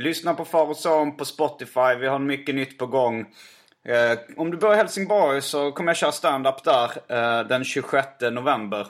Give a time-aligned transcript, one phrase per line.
[0.00, 1.94] Lyssna på Far och Son på Spotify.
[2.00, 3.20] Vi har mycket nytt på gång.
[3.84, 8.08] Eh, om du bor i Helsingborg så kommer jag köra stand-up där eh, den 26
[8.32, 8.86] november.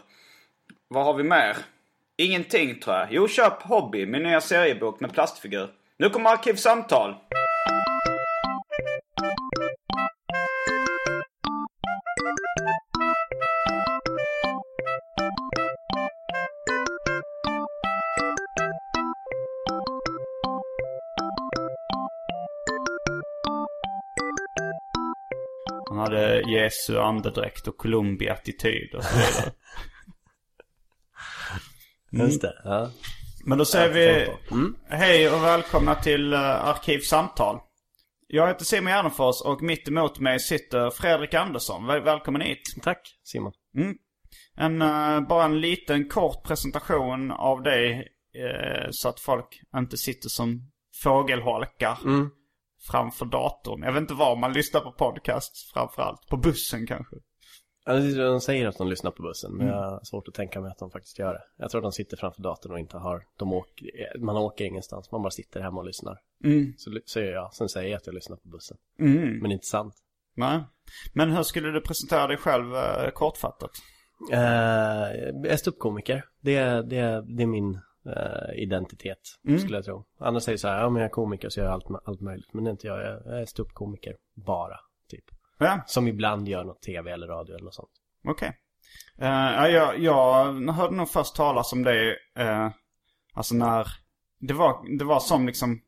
[0.88, 1.56] Vad har vi mer?
[2.16, 3.08] Ingenting tror jag.
[3.10, 5.70] Jo, köp Hobby, min nya seriebok med plastfigur.
[5.98, 7.14] Nu kommer Arkivsamtal.
[26.04, 29.52] Hade Jesu andedräkt och Columbi-attityd och så vidare.
[32.26, 32.90] Just det, ja.
[33.44, 34.28] Men då säger vi
[34.88, 37.60] hej och välkomna till uh, Arkivsamtal.
[38.26, 41.86] Jag heter Simon Gärdenfors och mitt emot mig sitter Fredrik Andersson.
[41.86, 42.62] Väl- välkommen hit.
[42.82, 43.52] Tack Simon.
[44.56, 50.28] En, eh, bara en liten kort presentation av dig eh, så att folk inte sitter
[50.28, 50.70] som
[51.02, 51.98] fågelholkar
[52.90, 53.82] framför datorn.
[53.82, 56.26] Jag vet inte var man lyssnar på podcast framförallt.
[56.28, 57.16] På bussen kanske.
[57.86, 60.70] Alltså, de säger att de lyssnar på bussen, men jag har svårt att tänka mig
[60.70, 61.42] att de faktiskt gör det.
[61.56, 65.12] Jag tror att de sitter framför datorn och inte har, de åker, man åker ingenstans,
[65.12, 66.18] man bara sitter hemma och lyssnar.
[66.76, 68.76] Så ly- säger jag, sen säger jag att jag lyssnar på bussen.
[69.30, 69.94] Men det är inte sant.
[70.36, 70.60] Nej.
[71.12, 73.70] Men hur skulle du presentera dig själv eh, kortfattat?
[74.32, 76.24] Uh, jag är ståuppkomiker.
[76.40, 79.18] Det, det, det är min eh, identitet,
[79.58, 80.04] skulle jag tro.
[80.18, 82.54] Andra säger så här, ja men jag är komiker så jag gör allt, allt möjligt.
[82.54, 84.76] Men det är inte jag, jag är ståuppkomiker bara,
[85.10, 85.24] typ.
[85.58, 87.90] Ja, Som ibland gör något tv eller radio eller något sånt.
[88.28, 88.52] okej.
[89.18, 92.10] Eh, ja, jag, jag hörde nog först talas om det,
[92.40, 92.70] uh,
[93.34, 93.86] alltså när,
[94.40, 95.80] det var, det var som liksom,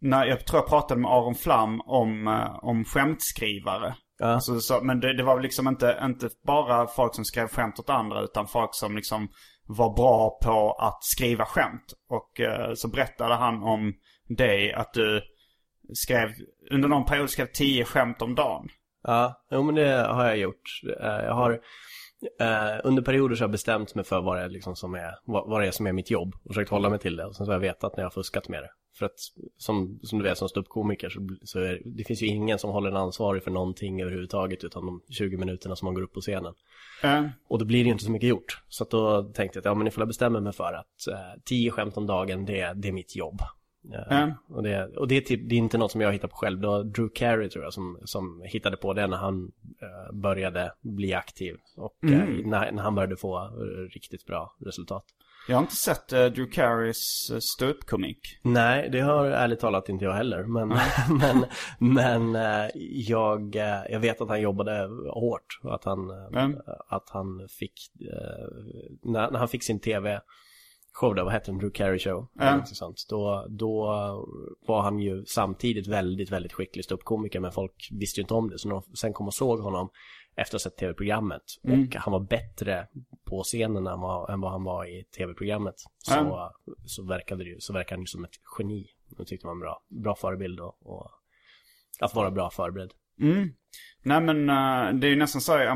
[0.00, 3.94] när jag tror jag pratade med Aron Flam om, uh, om skämtskrivare.
[4.18, 4.26] Ja.
[4.26, 7.90] Alltså, så, men det, det var liksom inte, inte bara folk som skrev skämt åt
[7.90, 9.28] andra utan folk som liksom
[9.76, 11.92] var bra på att skriva skämt.
[12.08, 13.94] Och eh, så berättade han om
[14.28, 15.22] dig att du
[15.94, 16.28] skrev,
[16.70, 18.68] under någon period skrev tio skämt om dagen.
[19.02, 20.62] Ja, jo men det har jag gjort.
[21.00, 21.60] Eh, jag har
[22.40, 25.14] eh, under perioder så har jag bestämt mig för vad det är, liksom som är,
[25.24, 27.24] vad, vad det är som är mitt jobb och försökt hålla mig till det.
[27.26, 28.70] Och sen så har jag vetat när jag har fuskat med det.
[28.98, 29.18] För att
[29.58, 32.90] som, som du vet som ståuppkomiker så, så är, det finns ju ingen som håller
[32.90, 36.54] en ansvarig för någonting överhuvudtaget utan de 20 minuterna som man går upp på scenen.
[37.02, 38.62] Eh, Och då blir det ju inte så mycket gjort.
[38.68, 41.40] Så att då tänkte jag att ja men ifall jag bestämmer mig för att eh,
[41.44, 43.40] 10 skämt om dagen det, det är mitt jobb.
[43.82, 44.32] Ja.
[44.48, 46.60] Och, det, och det, är typ, det är inte något som jag hittar på själv.
[46.60, 49.52] Det var Drew Carey tror jag som, som hittade på det när han
[49.82, 51.56] eh, började bli aktiv.
[51.76, 55.04] Och eh, när, när han började få eh, riktigt bra resultat.
[55.48, 58.38] jag har inte sett uh, Drew Carreys uh, ståuppkomik.
[58.42, 60.42] Nej, det har ärligt talat inte jag heller.
[60.42, 60.68] Men,
[61.10, 61.44] men,
[61.78, 62.70] men eh,
[63.08, 65.60] jag, eh, jag vet att han jobbade hårt.
[65.62, 66.56] Och att han, Mm.
[66.88, 67.72] att han fick,
[69.02, 70.20] när, när han fick sin tv
[70.92, 71.58] show då, vad hette den?
[71.58, 72.28] Drew Carey Show.
[72.56, 73.06] Något sånt.
[73.08, 73.84] Då, då
[74.66, 77.40] var han ju samtidigt väldigt, väldigt skicklig ståuppkomiker.
[77.40, 78.58] Men folk visste ju inte om det.
[78.58, 79.90] Så när de sen kom och såg honom
[80.36, 81.42] efter att ha sett tv-programmet.
[81.62, 82.86] Och han var bättre
[83.24, 85.74] på scenen än vad, än vad han var i tv-programmet.
[85.98, 86.52] Så, Ja.
[86.84, 88.86] så verkade det ju, så verkade han ju som ett geni.
[89.26, 91.10] Tyckte det var en bra, bra förebild och, och
[92.00, 92.90] att vara bra förberedd.
[94.02, 95.66] Nej men eh, det är ju nästan så i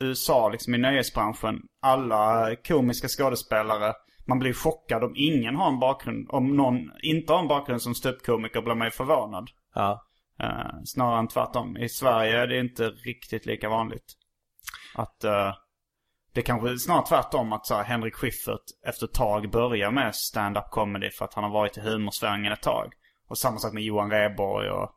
[0.00, 1.62] USA, liksom i nöjesbranschen.
[1.80, 6.26] Alla komiska skådespelare, man blir chockad om ingen har en bakgrund.
[6.30, 9.50] Om någon inte har en bakgrund som ståuppkomiker blir man ju förvånad.
[9.74, 10.02] Ja,
[10.42, 11.76] Eh, snarare än tvärtom.
[11.76, 14.12] I Sverige är det inte riktigt lika vanligt.
[14.94, 15.54] Att eh,
[16.34, 20.14] det kanske är snarare tvärtom att så här, Henrik Schyffert efter ett tag börjar med
[20.14, 22.92] stand-up comedy för att han har varit i humorsvängen ett tag.
[23.28, 24.90] Och samma sak med Johan Rheborg och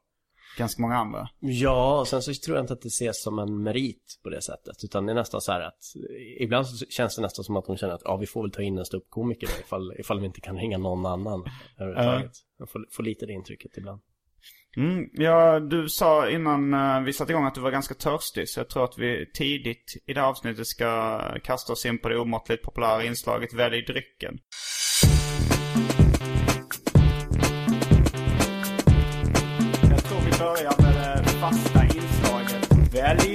[0.58, 1.30] ganska många andra.
[1.40, 4.42] Ja, och sen så tror jag inte att det ses som en merit på det
[4.42, 4.84] sättet.
[4.84, 5.84] Utan det är nästan så här att
[6.40, 8.62] ibland så känns det nästan som att de känner att ja, vi får väl ta
[8.62, 11.44] in en ståuppkomiker ifall, ifall vi inte kan ringa någon annan
[11.78, 12.32] överhuvudtaget.
[12.58, 14.02] Jag får, får lite det intrycket ibland.
[14.78, 18.50] Mm, ja, du sa innan uh, vi satte igång att du var ganska törstig.
[18.50, 22.10] Så jag tror att vi tidigt i det här avsnittet ska kasta oss in på
[22.10, 24.40] det omåttligt populära inslaget Välj drycken.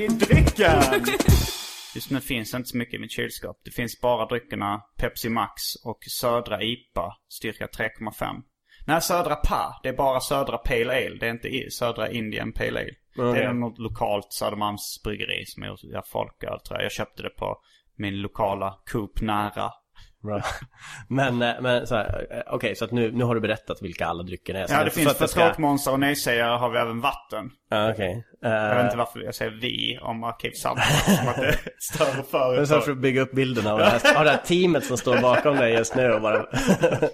[0.09, 0.83] Drycken!
[1.95, 3.61] Just nu finns det inte så mycket i mitt kylskåp.
[3.65, 8.43] Det finns bara dryckerna Pepsi Max och Södra IPA, styrka 3,5.
[8.87, 9.81] Nej, Södra PA.
[9.83, 11.17] Det är bara Södra Pale Ale.
[11.21, 12.95] Det är inte Södra Indian Pale Ale.
[13.19, 13.43] Okej.
[13.43, 16.85] Det är något lokalt Södermalms bryggeri som gör folköl tror jag.
[16.85, 17.57] Jag köpte det på
[17.97, 19.71] min lokala Coop nära.
[21.09, 24.07] Men, eh, men så här, eh, okej, så att nu, nu har du berättat vilka
[24.07, 24.67] alla dryckerna är.
[24.67, 27.51] Så Ja, det finns för ska- tråkmånsar och nejsägare har vi även vatten.
[27.71, 28.25] Ja, okej.
[28.41, 30.85] Jag vet Eh, inte varför jag säger vi om Arkivsamtal.
[31.17, 32.85] som att det är större det är så företag.
[32.85, 35.57] för att bygga upp bilden av det här, av det här teamet som står bakom
[35.57, 36.47] dig just nu och bara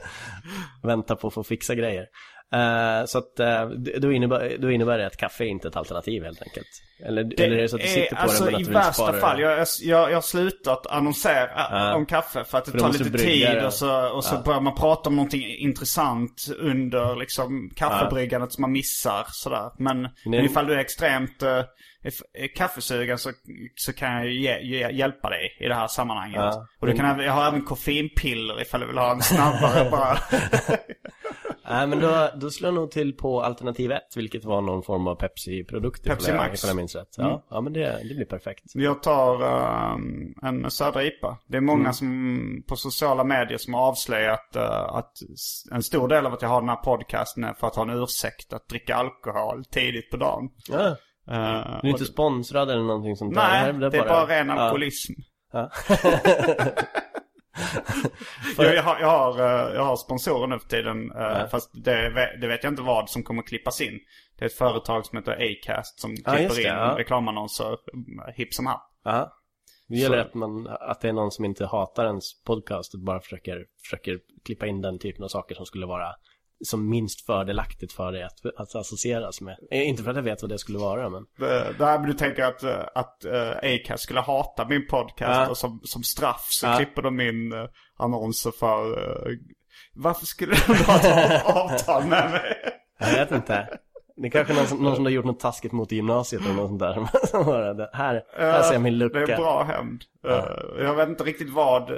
[0.83, 2.07] väntar på att få fixa grejer.
[2.55, 3.67] Eh, så att eh,
[3.99, 6.67] då, innebär, då innebär det att kaffe är inte ett alternativ helt enkelt?
[7.05, 9.13] Eller, eller är det så att du sitter på alltså, det men att i värsta
[9.13, 9.43] fall, det?
[9.43, 11.95] jag, jag, jag har slutat annonsera Ja.
[11.95, 13.67] om kaffe för att det För tar lite tid det.
[13.67, 14.43] och så, och så Ja.
[14.45, 19.71] börjar man prata om någonting intressant under liksom kaffebryggandet som man missar sådär.
[19.79, 21.43] Men, men ifall du är extremt
[22.07, 23.33] uh, kaffesugen så,
[23.75, 26.37] så kan jag ju ge, hjälpa dig i det här sammanhanget.
[26.41, 26.67] Ja.
[26.81, 30.19] Och du kan, jag har även koffeinpiller ifall du vill ha en snabbare bara.
[31.69, 35.07] Nej men då, då slår jag nog till på alternativ 1, vilket var någon form
[35.07, 36.55] av Pepsi-produkt Pepsi Max.
[36.61, 37.15] ifall jag minns rätt.
[37.17, 38.65] Ja, ja men det, det blir perfekt.
[38.75, 39.43] Jag tar
[39.95, 41.39] ehm, en Södra IPA.
[41.47, 41.93] Det är många Mm.
[41.93, 45.13] som på sociala medier som har avslöjat eh, att
[45.73, 48.03] en stor del av att jag har den här podcasten är för att ha en
[48.03, 50.49] ursäkt att dricka alkohol tidigt på dagen.
[50.69, 50.97] Ja,
[51.31, 53.73] Eh, du är inte det- sponsrad eller någonting sånt där?
[53.73, 55.13] Nej, det är bara ren alkoholism.
[55.53, 55.71] Ja.
[58.59, 61.11] Jag, jag, har, jag, har, eh, jag har sponsorer nu för tiden.
[61.11, 61.49] eh, Ja.
[61.51, 63.99] Fast det, det vet jag inte vad som kommer klippas in.
[64.39, 66.95] Det är ett företag som heter Acast som klipper det, in ja.
[66.99, 67.77] reklamannonser
[68.35, 68.91] hipp som happ.
[69.05, 69.33] Ja.
[69.89, 73.01] Det gäller Så- att, man, att det är någon som inte hatar ens podcast och
[73.01, 76.09] bara försöker, försöker klippa in den typen av saker som skulle vara
[76.65, 79.57] som minst fördelaktigt för dig att, att associeras med.
[79.71, 82.09] Eh, Inte för att jag vet vad det skulle vara men Det det här men
[82.11, 85.49] du tänker att, eh, att uh, Acast skulle hata min podcast Ja.
[85.49, 86.77] och som, som straff så Ja.
[86.77, 88.93] klipper de in uh, annonser för...
[89.31, 89.33] eh,
[89.95, 92.57] varför skulle de ha ett avtal med mig?
[92.99, 93.69] jag vet inte.
[94.19, 96.69] Det är kanske någon som, någon som har gjort något taskigt mot gymnasiet eller något
[96.69, 96.95] sånt där.
[97.97, 99.19] Här, här ser jag min lucka.
[99.19, 100.03] Det är bra hämnd.
[100.29, 101.97] Eh, jag vet inte riktigt vad eh,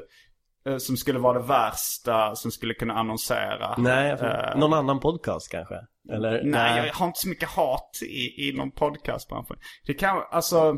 [0.76, 3.75] som skulle vara det värsta som skulle kunna annonsera.
[3.79, 5.75] Nej, Eh, någon annan podcast kanske?
[6.12, 6.43] Eller?
[6.44, 9.56] Nej, jag har inte så mycket hat i, inom podcastbranschen.
[9.87, 10.76] Det kan, alltså,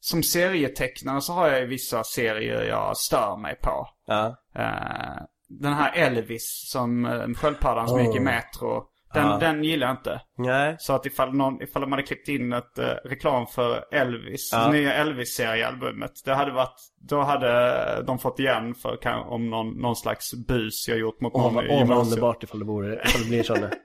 [0.00, 3.88] som serietecknare så har jag vissa serier jag stör mig på.
[4.06, 4.26] Ja.
[4.56, 8.06] Eh, den här Elvis som uh, sköldpaddan som Oh.
[8.06, 8.84] gick i Metro.
[9.14, 9.38] Den, Ja.
[9.38, 10.20] den gillar jag inte.
[10.38, 10.76] Nej.
[10.78, 14.70] Så att ifall, någon, ifall de hade klippt in ett eh, reklam för Elvis, Ja.
[14.70, 16.12] nya Elvis-seriealbumet.
[16.24, 16.74] Det hade varit,
[17.08, 21.34] då hade de fått igen för kan, om någon, någon slags bus jag gjort mot
[21.34, 22.06] någon vad, i gymnasiet.
[22.12, 23.70] underbart ifall det, vore, ifall det blir så nu.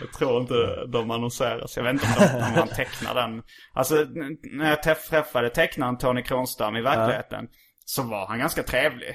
[0.00, 1.76] Jag tror inte de annonseras.
[1.76, 3.42] Jag vet inte om, de, om man tecknar den.
[3.74, 3.94] Alltså
[4.42, 7.48] när jag träff- träffade tecknaren Tony Kronstam i verkligheten.
[7.84, 9.14] Så var han ganska trevlig.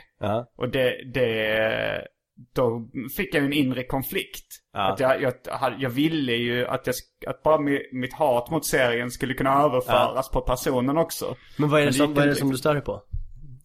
[0.58, 2.08] Och det, det,
[2.56, 2.88] då
[3.18, 4.46] fick jag en inre konflikt.
[4.74, 4.92] Ja.
[4.94, 5.34] Att jag, jag,
[5.80, 6.96] jag ville ju att, jag,
[7.28, 11.36] att bara mi- mitt hat mot serien skulle kunna överföras på personen också.
[11.58, 13.02] Men vad är det, som, vad är det som du stör dig på?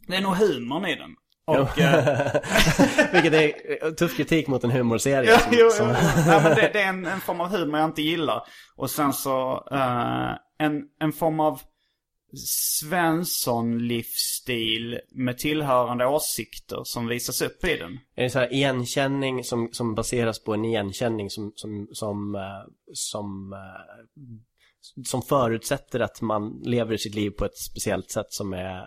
[0.09, 1.11] Det är nog humorn i den.
[1.45, 2.33] Och, eh,
[3.13, 3.53] Vilket är
[3.87, 5.31] eh, tuff kritik mot en humorserie.
[5.31, 5.89] Ja, som, jo, som.
[6.27, 8.43] Ja, men det, det är en, en form av humor jag inte gillar.
[8.77, 10.31] Och sen så eh,
[10.67, 11.61] en, en form av
[12.35, 17.99] Svensson-livsstil med tillhörande åsikter som visas upp i den.
[18.17, 22.41] Är det så här igenkänning som, som baseras på en igenkänning som, som, som, eh,
[22.93, 23.59] som, eh,
[25.05, 28.87] som förutsätter att man lever sitt liv på ett speciellt sätt som är uh,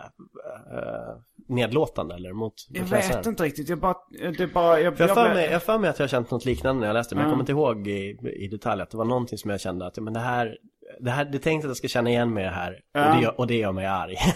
[1.48, 3.28] nedlåtande eller mot Jag mot vet läsaren?
[3.28, 3.68] inte riktigt.
[3.68, 3.96] Jag bara...
[4.38, 6.30] Det bara jag, För jag jag för mig, jag för mig att jag har känt
[6.30, 7.32] något liknande när jag läste men jag Ja.
[7.32, 10.12] kommer inte ihåg i, i detalj att det var någonting som jag kände att men
[10.12, 10.56] det här,
[11.00, 13.08] det här, det är tänkt att jag ska känna igen mig här Ja.
[13.10, 14.16] och, det, gör- och det gör mig arg.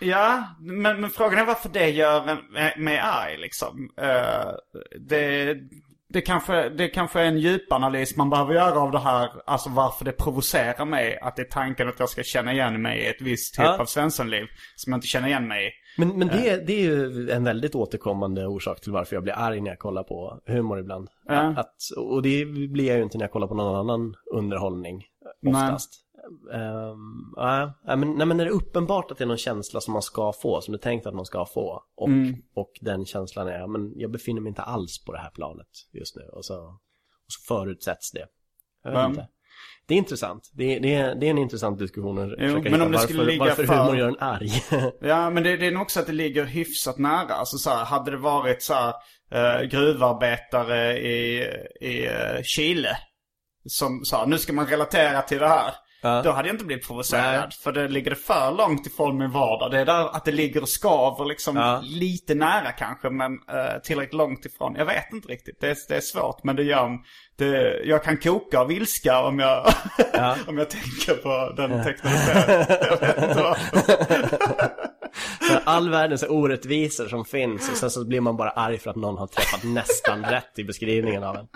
[0.00, 2.22] Ja, men, men frågan är varför det gör
[2.78, 3.90] mig arg liksom.
[4.00, 4.50] Eh,
[5.08, 5.54] det,
[6.08, 9.28] det, kanske, det kanske är en djupanalys man behöver göra av det här.
[9.46, 11.18] Alltså varför det provocerar mig.
[11.22, 13.78] Att det är tanken att jag ska känna igen mig i ett visst typ Ja.
[13.80, 14.46] av Svenssonliv.
[14.76, 15.70] Som jag inte känner igen mig i.
[15.98, 19.34] Men, men det, är- det är ju en väldigt återkommande orsak till varför jag blir
[19.38, 21.08] arg när jag kollar på humor ibland.
[21.28, 21.54] Ja.
[21.56, 25.04] Att, och det blir jag ju inte när jag kollar på någon annan underhållning
[25.66, 26.02] oftast.
[26.54, 29.80] Ehm, ja, ja, men, nej, men när det är uppenbart att det är någon känsla
[29.80, 31.82] som man ska få, som det är tänkt att man ska få.
[31.96, 32.08] Och,
[32.54, 36.16] och den känslan är, men jag befinner mig inte alls på det här planet just
[36.16, 36.22] nu.
[36.22, 38.26] Och så, och så förutsätts det.
[39.06, 39.28] Inte.
[39.86, 40.50] Det är intressant.
[40.54, 43.08] Det är, det är, det är en intressant diskussion att försöka men om det varför,
[43.08, 44.50] skulle ligga varför för- humor gör en arg.
[45.00, 47.34] Ja, men det, det är nog också att det ligger hyfsat nära.
[47.34, 48.94] Alltså så här, hade det varit så här,
[49.30, 51.38] eh, gruvarbetare i,
[51.80, 52.96] i eh, Chile.
[53.68, 55.74] Som sa, nu ska man relatera till det här.
[56.02, 56.22] Ja.
[56.22, 57.40] Då hade jag inte blivit provocerad.
[57.40, 57.50] Nej.
[57.62, 59.70] För det ligger det för långt ifrån min vardag.
[59.70, 61.80] Det är där att det ligger och skaver liksom Ja.
[61.82, 63.10] lite nära kanske.
[63.10, 64.74] Men eh, tillräckligt långt ifrån.
[64.78, 65.60] Jag vet inte riktigt.
[65.60, 66.44] Det är, det är svårt.
[66.44, 66.98] Men det gör,
[67.38, 69.66] det, jag kan koka av ilska om jag,
[70.46, 72.66] om jag tänker på den teknologin.
[72.90, 74.70] jag vet inte varför.
[75.64, 79.18] All världens orättvisor som finns och sen så blir man bara arg för att någon
[79.18, 81.46] har träffat nästan rätt i beskrivningen av en.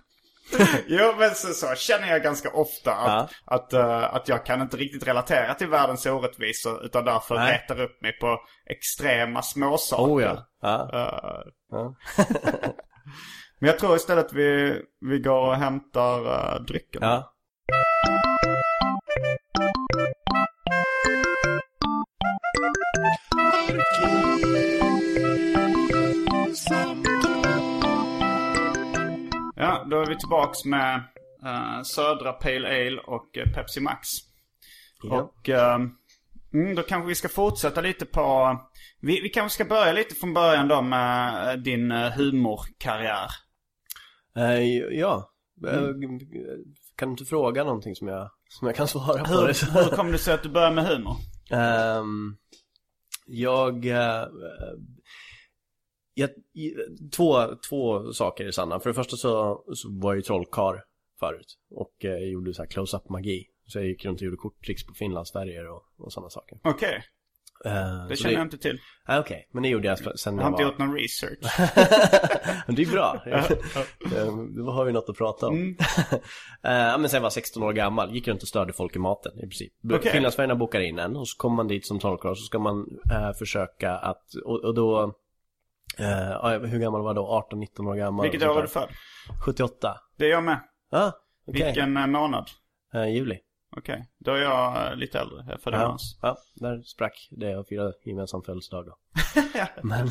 [0.87, 4.77] Jo men så, så känner jag ganska ofta att, att, eh, att jag kan inte
[4.77, 7.53] riktigt relatera till världens orättvisor utan därför Nej.
[7.53, 10.13] retar upp mig på extrema småsaker.
[10.13, 10.47] Oh ja.
[10.63, 10.91] ja.
[10.93, 11.95] Eh, ja.
[13.59, 17.03] men jag tror istället vi, vi går och hämtar uh, drycken.
[17.03, 17.35] ja.
[29.61, 30.95] Ja, då är vi tillbaks med
[31.45, 34.09] eh, Södra Pale Ale och eh, Pepsi Max.
[35.03, 35.21] Ja.
[35.21, 38.59] Och mm, då kanske vi ska fortsätta lite på...
[39.01, 43.31] Vi, vi kanske ska börja lite från början då med eh, din humorkarriär.
[44.91, 45.31] Ja.
[45.67, 46.21] Mm.
[46.97, 49.33] Kan du inte fråga någonting som jag, som jag kan svara på?
[49.33, 51.17] Hur, hur kom det sig att du började med humor?
[51.51, 52.37] Ehm,
[53.27, 53.87] jag,
[56.15, 56.31] jag,
[57.17, 58.81] två, två saker är sanna.
[58.81, 60.77] För det första så, så var jag ju trollkarl
[61.21, 61.59] förut.
[61.71, 63.47] Och eh, gjorde så här close-up magi.
[63.67, 66.59] Så jag gick runt och gjorde korttricks på finlandsfärger och, och sådana saker.
[66.65, 67.03] Okej,
[67.65, 68.79] Eh, det känner jag inte till.
[69.05, 70.71] Ah, Okej, men det gjorde jag sen Jag har inte var...
[70.71, 71.39] gjort någon research.
[72.67, 73.23] Men det är bra.
[74.17, 75.55] Eh, Då har vi något att prata om.
[75.57, 75.77] Mm.
[76.63, 79.39] Ja men sen jag var 16 år gammal, gick runt och störde folk i maten
[79.39, 79.73] i princip.
[79.93, 80.13] Okej.
[80.13, 83.33] Finlandsfärgerna bokar in en och så kommer man dit som trollkarl så ska man eh,
[83.33, 85.15] försöka att, och, och då,
[86.03, 87.47] ja, hur gammal var jag då?
[87.51, 88.31] 18-19 år gammal.
[88.31, 88.89] Vilket år är du född?
[89.45, 89.97] 78.
[90.19, 90.61] Det är jag med.
[90.91, 91.13] Ja,
[91.47, 91.65] okej.
[91.65, 92.49] Vilken eh, månad?
[92.95, 93.39] Eh, juli.
[93.77, 95.45] Okej, då är jag lite äldre.
[95.47, 98.97] Jag är född i Ja, ja, där sprack det och firade gemensam födelsedag då.
[99.83, 100.11] Men,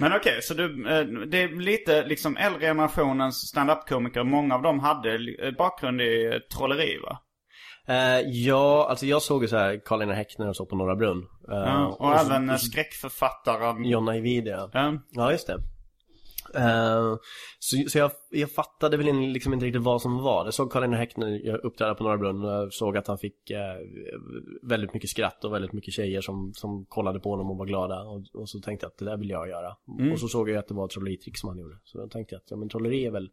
[0.00, 0.84] Men okej, så du,
[1.26, 4.24] det är lite liksom äldre generationens stand-up-komiker.
[4.24, 5.18] Många av dem hade
[5.58, 7.18] bakgrund i trolleri va?
[7.88, 11.18] Eh, ja, alltså jag såg ju så här Karl-Einar Häckner och så på Norra Brunn.
[11.48, 13.84] Eh, Ja, och så- även eh, skräckförfattaren.
[13.84, 14.98] Jonna Ajvide, ja.
[15.12, 15.32] Ja.
[15.32, 15.58] Just det.
[16.54, 17.16] Eh,
[17.58, 20.44] så så jag, jag fattade väl in- liksom inte riktigt vad som var.
[20.44, 23.52] Jag såg Karl-Einar Häckner uppträda på Norra Brunn och såg att han fick
[24.62, 28.02] väldigt mycket skratt och väldigt mycket tjejer som, som kollade på honom och var glada.
[28.02, 29.76] Och, och så tänkte jag att det där vill jag göra.
[30.12, 31.76] Och så såg jag att det var trolleritrick som han gjorde.
[31.84, 33.30] Så då tänkte jag att ja, men trolleri är väl,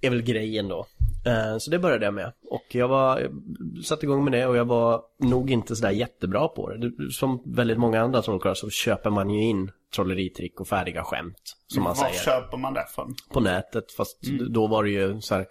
[0.00, 0.86] är väl grejen då.
[1.26, 2.32] Eh, så det började jag med.
[2.50, 6.48] Och jag var, jag satte igång med det och jag var nog inte sådär jättebra
[6.48, 6.92] på det.
[7.12, 11.56] som väldigt många andra trollkarlar så köper man ju in trolleritrick och färdiga skämt.
[11.66, 13.14] Som man Var säger köper man det från?
[13.32, 13.92] på nätet.
[13.96, 15.46] Fast då var det ju så här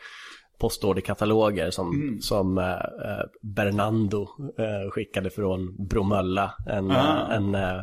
[0.57, 6.53] postorderkataloger som, som eh, eh, Bernando eh, skickade från Bromölla.
[6.67, 7.79] En, eh, en, eh,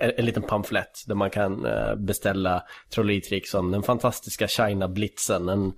[0.00, 2.62] en, en liten pamflett där man kan beställa
[2.94, 5.48] trolleritrick som den fantastiska China-blitzen.
[5.48, 5.72] En,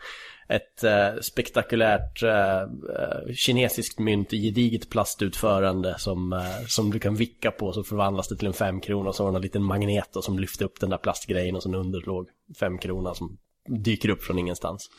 [0.52, 7.50] ett eh, spektakulärt eh, kinesiskt mynt i gediget plastutförande som, eh, som du kan vicka
[7.50, 10.24] på så förvandlas det till en femkrona och så har du en liten magnet och
[10.24, 12.28] som lyfter upp den där plastgrejen och så under låg
[12.60, 14.90] femkrona som dyker upp från ingenstans.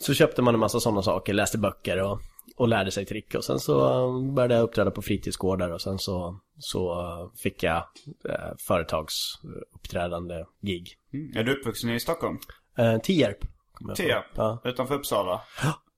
[0.00, 2.20] Så köpte man en massa sådana saker, läste böcker och,
[2.56, 5.98] och lärde sig trick och sen så eh, började jag uppträda på fritidsgårdar och sen
[5.98, 7.76] så, så eh, fick jag
[8.28, 10.88] eh, företagsuppträdande gig.
[11.12, 11.36] Mm.
[11.36, 12.38] Är du uppvuxen i Stockholm?
[12.78, 13.38] Eh, Tierp.
[13.94, 14.24] Tierp?
[14.34, 14.60] Ja.
[14.64, 15.40] Utanför Uppsala?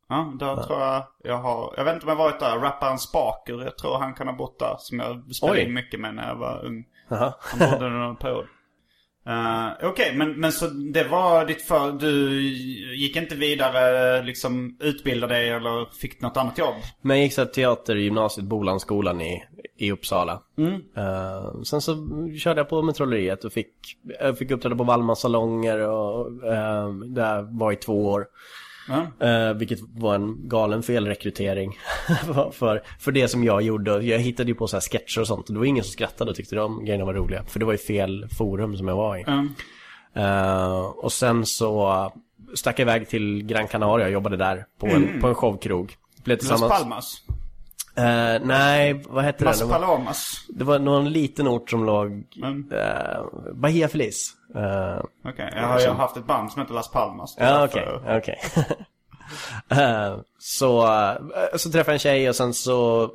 [0.09, 1.75] Ja, där tror jag jag har...
[1.77, 2.59] Jag vet inte om jag varit där.
[2.59, 4.77] Rapparen Spaker, jag tror han kan ha bott där.
[4.79, 5.65] Som jag spelade Oj.
[5.65, 6.85] in mycket med när jag var ung.
[7.09, 7.35] Jaha.
[7.41, 8.47] Han bodde under en period.
[9.29, 11.93] Uh, Okej, men, men så det var ditt för...
[11.93, 12.41] Du
[12.97, 16.75] gick inte vidare, liksom utbilda dig eller fick något annat jobb?
[17.03, 19.45] Men jag gick så här teater i gymnasiet, Bolansskolan i,
[19.77, 20.43] i Uppsala.
[20.97, 23.73] Eh, sen så körde jag på med trolleriet och fick,
[24.21, 28.27] jag fick uppträda på Valma salonger och uh, där var i två år.
[29.21, 31.79] Eh, vilket var en galen felrekrytering
[32.53, 33.91] för, för det som jag gjorde.
[34.01, 36.31] Jag hittade ju på så här sketcher och sånt och det var ingen som skrattade
[36.31, 37.45] och tyckte de grejerna var roliga.
[37.45, 39.25] För det var ju fel forum som jag var i.
[39.27, 39.55] Mm.
[40.15, 42.13] Eh, och sen så
[42.55, 45.97] stack jag iväg till Gran Canaria och jobbade där på en, på en showkrog.
[46.25, 46.73] Blev Las tillsammans...
[46.73, 47.23] Palmas?
[47.95, 49.65] Eh, nej, vad hette Las det?
[49.65, 50.47] Var, Palomas?
[50.49, 52.25] det var någon liten ort som låg...
[52.37, 52.73] Mm.
[52.73, 54.31] eh, Bahia Feliz.
[54.55, 57.37] Eh, Okej, jag har ju haft ett band som heter Las Palmas.
[57.39, 58.39] Ja, okej, okej.
[59.69, 60.89] Eh, så,
[61.57, 63.07] så träffade jag en tjej och sen så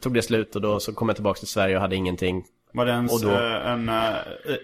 [0.00, 2.44] tog det slut och då så kom jag tillbaka till Sverige och hade ingenting.
[2.76, 4.14] Var det en, Och då- eh, en eh,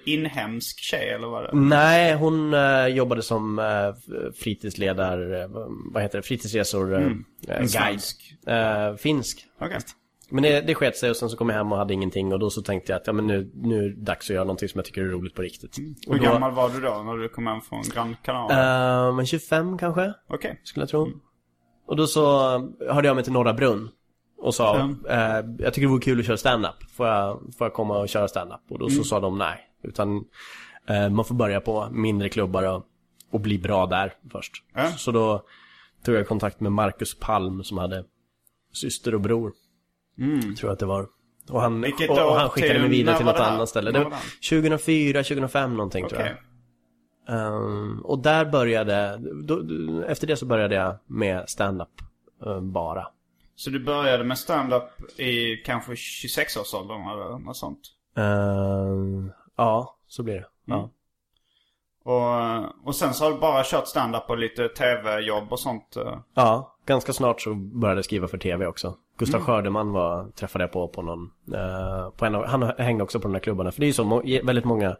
[0.06, 1.50] inhemsk tjej eller vad det?
[1.52, 3.94] Nej, hon eh, jobbade som uh,
[4.34, 5.48] fritidsledare,
[5.92, 7.06] vad heter det, fritidsresor, eh,
[7.48, 8.00] En guide.
[8.46, 9.46] Eh, finsk.
[9.60, 9.78] Okej.
[10.30, 12.38] Men det, det sket sig och sen så kom jag hem och hade ingenting och
[12.38, 14.68] då så tänkte jag att ja, men nu, nu är det dags att göra någonting
[14.68, 15.76] som jag tycker är roligt på riktigt.
[16.08, 19.06] Och Hur då, gammal var du då när du kom hem från Gran Canaria?
[19.08, 20.60] eh, men 25 kanske, Okej.
[20.64, 21.08] skulle jag tro.
[21.86, 22.22] Och då så
[22.90, 23.88] hörde jag mig till Norra Brunn
[24.42, 25.18] och sa, eh,
[25.58, 26.90] jag tycker det vore kul att köra stand-up.
[26.90, 28.60] Får jag, får jag komma och köra stand-up?
[28.70, 29.68] Och då så sa de nej.
[29.82, 30.24] Utan
[30.86, 32.86] eh, man får börja på mindre klubbar och,
[33.30, 34.52] och bli bra där först.
[34.74, 34.90] Ja.
[34.90, 35.42] Så då
[36.04, 38.04] tog jag kontakt med Marcus Palm som hade
[38.72, 39.52] syster och bror.
[40.56, 41.06] Tror jag att det var.
[41.50, 43.90] Och han, Vilket och, och han skickade mig vidare till något annat ställe.
[43.90, 46.36] Det var var det 2004, 2005 någonting tror jag.
[47.28, 49.62] Ehm, och där började, då,
[50.08, 51.88] efter det så började jag med stand-up
[52.46, 53.06] eh, bara.
[53.56, 57.80] Så du började med stand-up i kanske 26-årsåldern eller något sånt?
[58.16, 60.46] Ehm, ja, så blir det.
[60.64, 60.90] Ja.
[62.04, 65.96] Och, och sen så har du bara kört stand-up och lite tv-jobb och sånt?
[65.96, 66.18] eh.
[66.34, 68.96] ja, ganska snart så började jag skriva för tv också.
[69.18, 73.20] Gustav Skördeman var, träffade jag på på någon, eh, på en av, han hängde också
[73.20, 73.72] på de där klubbarna.
[73.72, 74.96] För det är ju så, må, väldigt många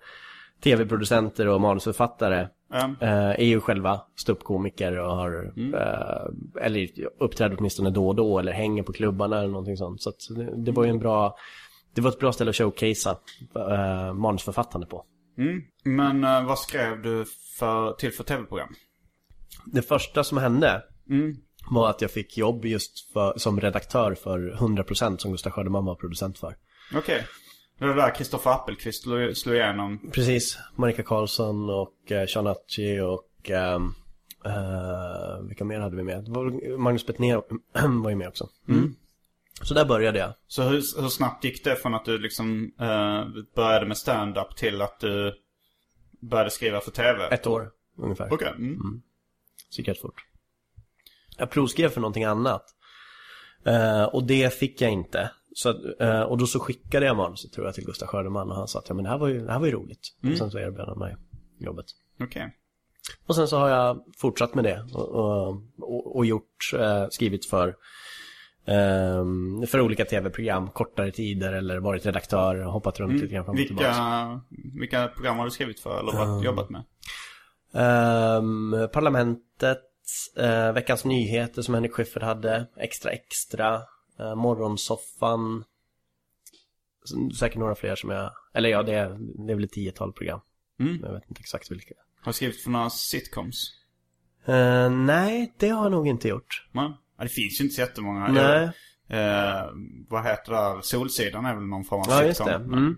[0.63, 2.97] tv-producenter och manusförfattare Mm.
[3.01, 6.89] är ju själva ståuppkomiker och har, eh, eller
[7.21, 10.03] uppträder åtminstone då och då eller hänger på klubbarna eller någonting sånt.
[10.03, 11.37] Så det, det var ju en bra,
[11.95, 13.17] det var ett bra ställe att showcasea
[13.57, 15.05] eh, manusförfattande på.
[15.39, 15.63] Mm.
[15.85, 17.25] Men eh, vad skrev du
[17.59, 18.69] för, till för tv-program?
[19.67, 21.37] Det första som hände Mm.
[21.71, 25.95] var att jag fick jobb just för, som redaktör för 100% som Gustav Skördeman var
[25.95, 26.57] producent för.
[26.95, 27.25] Okej.
[27.83, 30.11] Det var där Kristoffer Appelqvist slog, slog igenom.
[30.13, 33.81] Precis, Marika Karlsson och eh, Sean Atchi och eh,
[35.43, 36.25] vilka mer hade vi med?
[36.25, 37.43] Det Magnus Bettner
[38.03, 38.49] var ju med också.
[38.69, 38.95] Mm.
[39.63, 40.33] Så där började jag.
[40.47, 43.25] Så hur, hur snabbt gick det från att du liksom eh,
[43.55, 45.35] började med stand-up till att du
[46.21, 47.29] började skriva för tv?
[47.29, 48.29] Ett år ungefär.
[48.33, 48.49] Okej.
[48.49, 49.03] Mm.
[49.69, 50.25] Så gick rätt fort.
[51.37, 52.65] Jag provskrev för någonting annat.
[53.65, 55.31] Eh, och det fick jag inte.
[55.55, 58.57] Så, att, eh, och då så skickade jag manuset tror jag till Gustav Skördeman och
[58.57, 60.17] han sa att ja, men det här var ju, det här var ju roligt.
[60.31, 61.17] Och sen så erbjöd han mig
[61.59, 61.87] jobbet.
[62.21, 62.57] Okej.
[63.27, 65.09] Och sen så har jag fortsatt med det och,
[65.79, 67.77] och, och, gjort, eh, skrivit för,
[68.67, 73.55] ehm, för olika tv-program, kortare tider eller varit redaktör och hoppat runt lite grann fram
[73.55, 74.41] och tillbaka.
[74.51, 76.85] Vilka, vilka program har du skrivit för eller varit, jobbat med?
[77.75, 79.79] Ehm, Parlamentet,
[80.37, 83.81] eh, Veckans Nyheter som Henrik Schyffert hade, Extra Extra,
[84.19, 85.65] eh, Morgonsoffan.
[87.39, 90.41] Säkert några fler som jag, eller ja det är, det är väl ett tiotal program.
[90.81, 91.01] Mm.
[91.03, 91.95] Jag vet inte exakt vilka.
[92.21, 93.71] Har du skrivit för några sitcoms?
[94.45, 96.69] Eh, nej, det har jag nog inte gjort.
[96.73, 98.29] Ja, det finns ju inte så jättemånga.
[98.33, 98.71] Nej.
[99.09, 99.71] Eh,
[100.09, 100.83] vad heter det?
[100.83, 102.71] Solsidan är väl någon form av Ja, just sitcom.
[102.71, 102.77] det.
[102.77, 102.97] Mm.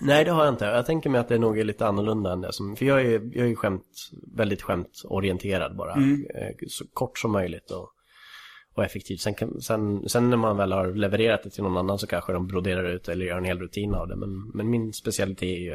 [0.00, 0.64] Nej, det har jag inte.
[0.64, 3.10] Jag tänker mig att det nog är lite annorlunda än det som, för jag är,
[3.10, 5.94] jag är ju skämt, väldigt skämtorienterad bara.
[5.94, 7.92] Eh, Så kort som möjligt och,
[8.80, 9.20] och effektivt.
[9.20, 12.32] Sen, kan, sen, sen när man väl har levererat det till någon annan så kanske
[12.32, 14.16] de broderar ut eller gör en hel rutin av det.
[14.16, 15.72] Men, men min specialitet är ju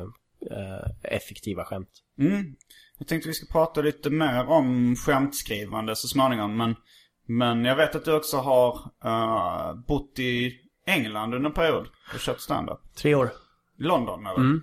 [0.51, 1.89] eh, effektiva skämt.
[2.19, 2.55] Mm.
[2.97, 6.57] Jag tänkte vi ska prata lite mer om skämtskrivande så småningom.
[6.57, 6.75] Men,
[7.27, 10.53] men jag vet att du också har eh, bott i
[10.87, 12.79] England under en period och kört stand-up.
[12.95, 13.29] Tre år.
[13.77, 14.59] London eller?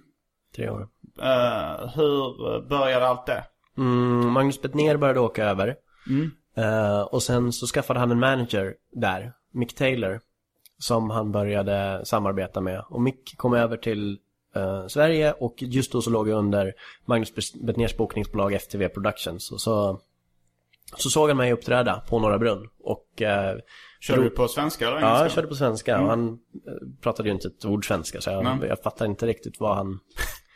[0.57, 0.88] Tre år.
[1.18, 3.44] Eh, hur började allt det?
[3.78, 5.76] Mm, Magnus Bettner började åka över.
[6.55, 10.21] Eh, och sen så skaffade han en manager där, Mick Taylor.
[10.79, 12.85] Som han började samarbeta med.
[12.88, 14.19] Och Mick kom över till
[14.55, 16.73] eh, Sverige och just då så låg jag under
[17.05, 19.53] Magnus Bettners bokningsbolag FTV Productions.
[19.53, 20.01] Och så,
[20.97, 22.69] så såg han mig uppträda på Norra Brunn.
[22.81, 23.57] Och eh,
[24.01, 25.25] Körde du på svenska eller Ja, engelska?
[25.25, 26.38] jag körde på svenska och han
[27.03, 30.01] pratade ju inte ett ord svenska så jag, jag fattar inte riktigt vad han...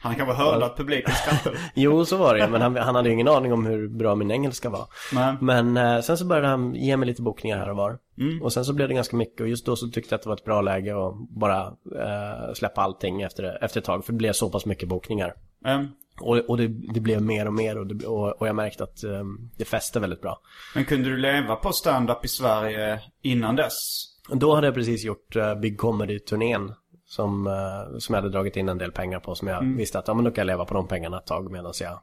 [0.07, 1.57] Han kanske hörde att publiken skrattade.
[1.75, 4.31] Jo, så var det men han, han hade ju ingen aning om hur bra min
[4.31, 4.87] engelska var.
[5.13, 5.37] Nej.
[5.41, 7.99] Men eh, sen så började han ge mig lite bokningar här och var.
[8.19, 8.43] Mm.
[8.43, 10.29] Och sen så blev det ganska mycket och just då så tyckte jag att det
[10.29, 11.67] var ett bra läge att bara
[12.03, 14.05] eh, släppa allting efter, efter ett tag.
[14.05, 15.35] För det blev så pass mycket bokningar.
[15.67, 15.87] Ehm,
[16.21, 19.05] Och, och det, det blev mer och mer och, det, och, och jag märkte att
[19.05, 19.25] eh,
[19.57, 20.41] det fäste väldigt bra.
[20.75, 24.07] men kunde du leva på stand-up i Sverige innan dess?
[24.29, 26.75] Då hade jag precis gjort uh, Big Comedy-turnén.
[27.09, 29.35] Som, eh, som jag hade dragit in en del pengar på.
[29.35, 29.77] Som jag Mm.
[29.77, 31.99] visste att ja, men då kan jag leva på de pengarna ett tag medan jag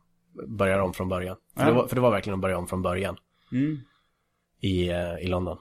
[0.48, 1.36] börjar om från början.
[1.56, 1.68] För, Ja.
[1.68, 3.18] det, var, för det var verkligen att börja om från början.
[3.52, 3.78] Mm.
[4.62, 5.58] I, eh, i London.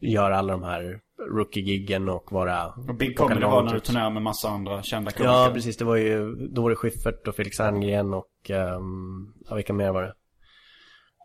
[0.00, 2.66] Göra alla de här rookie-giggen och vara...
[2.66, 5.32] Och Big Comedy var när du turnerade med massa andra kända komiker.
[5.34, 5.76] Ja, precis.
[5.76, 9.90] Det var ju, då var det Schyffert och Felix Herngren och, um, ja vilka mer
[9.92, 10.14] var det?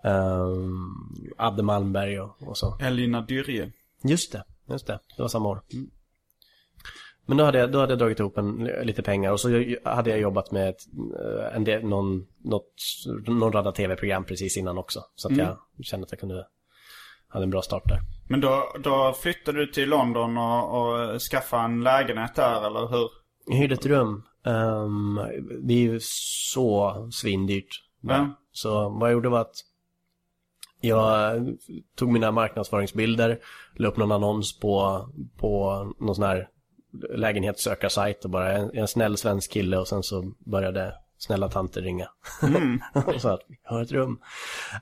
[0.10, 0.96] Um,
[1.38, 2.78] Adde Malmberg och, och så.
[2.82, 3.72] Elina Dyrje.
[4.04, 5.00] Just det, just det.
[5.18, 5.62] Det var samma år.
[7.32, 9.48] Men då hade, jag, då hade jag dragit ihop en, lite pengar och så
[9.84, 10.82] hade jag jobbat med ett,
[11.20, 12.74] eh, en del, någon, något,
[13.28, 15.04] någon radda tv-program precis innan också.
[15.16, 16.48] Så att jag kände att jag kunde,
[17.28, 18.00] hade en bra start där.
[18.30, 23.10] Men då, då flyttade du till London och, och skaffade en lägenhet där, eller hur?
[23.46, 24.24] Jag hyrde ett rum.
[24.46, 25.20] Ehm,
[25.62, 27.84] det är ju så svindyrt.
[28.02, 28.36] Ja.
[28.52, 29.56] Så vad jag gjorde var att
[30.82, 31.36] jag
[31.96, 33.40] tog mina marknadsföringsbilder,
[33.76, 35.06] la upp någon annons på,
[35.38, 36.48] på någon sån här
[37.16, 42.10] lägenhetssökarsajt och bara en, en snäll svensk kille och sen så började snälla tanter ringa.
[43.06, 44.20] och sa att vi har ett rum.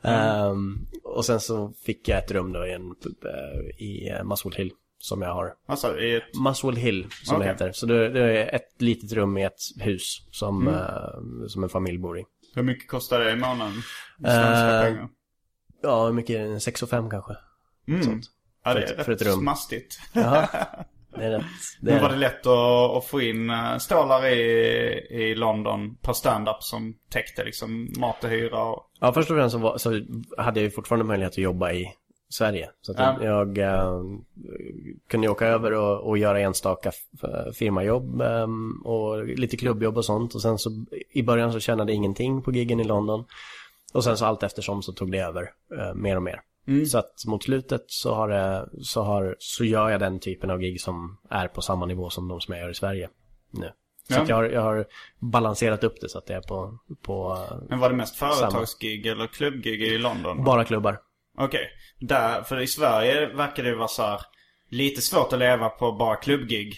[0.04, 2.82] Ehm, och sen så fick jag ett rum då i, en,
[3.26, 6.24] eh, i eh, Muswell Hill som jag har Alltså i ett...
[6.44, 7.48] Muswell Hill som Okej.
[7.48, 7.72] det heter.
[7.72, 11.98] Så det, det är ett litet rum i ett hus som, eh, som en familj
[11.98, 12.24] bor i.
[12.56, 13.74] Hur mycket kostar det i månaden?
[14.20, 15.10] Svenska Eh, pengar.
[15.82, 16.64] Ja, hur mycket?
[16.64, 17.34] 6 och 5 kanske.
[18.04, 18.26] Sånt.
[18.64, 19.46] Ja, det för är ett- för ett rätt rum.
[19.46, 20.00] mastigt.
[21.16, 21.46] Det är rätt.
[21.82, 24.42] Det är var det lätt att, att få in eh, stålar i,
[25.10, 28.84] i London på stand-up som täckte liksom mat och hyra och...
[29.00, 29.90] Ja, först och främst så, var, så
[30.38, 31.94] hade jag ju fortfarande möjlighet att jobba i
[32.30, 32.70] Sverige.
[32.82, 33.24] Så att Ja.
[33.24, 34.02] jag eh,
[35.10, 36.92] kunde åka över och, och göra enstaka
[37.54, 38.48] firmajobb eh,
[38.84, 40.36] och lite klubbjobb och sånt.
[40.36, 40.70] Och sen så
[41.12, 43.26] i början så tjänade jag ingenting på giggen i London.
[43.94, 45.42] Och sen så allt eftersom så tog det över
[45.80, 46.42] eh, mer och mer.
[46.86, 50.60] Så att mot slutet så, har det, så, har, så gör jag den typen av
[50.60, 53.10] gig som är på samma nivå som de som jag gör i Sverige
[53.52, 53.72] nu.
[54.08, 54.26] Så Ja.
[54.28, 54.86] jag, har, jag har
[55.20, 59.28] balanserat upp det så att det är på, på Men var det mest företagsgig eller
[59.28, 60.44] klubbgig i London?
[60.44, 61.00] bara klubbar.
[61.38, 61.68] Okej.
[62.00, 64.22] Där, för i Sverige verkar det vara så här
[64.70, 66.76] lite svårt att leva på bara klubbgig.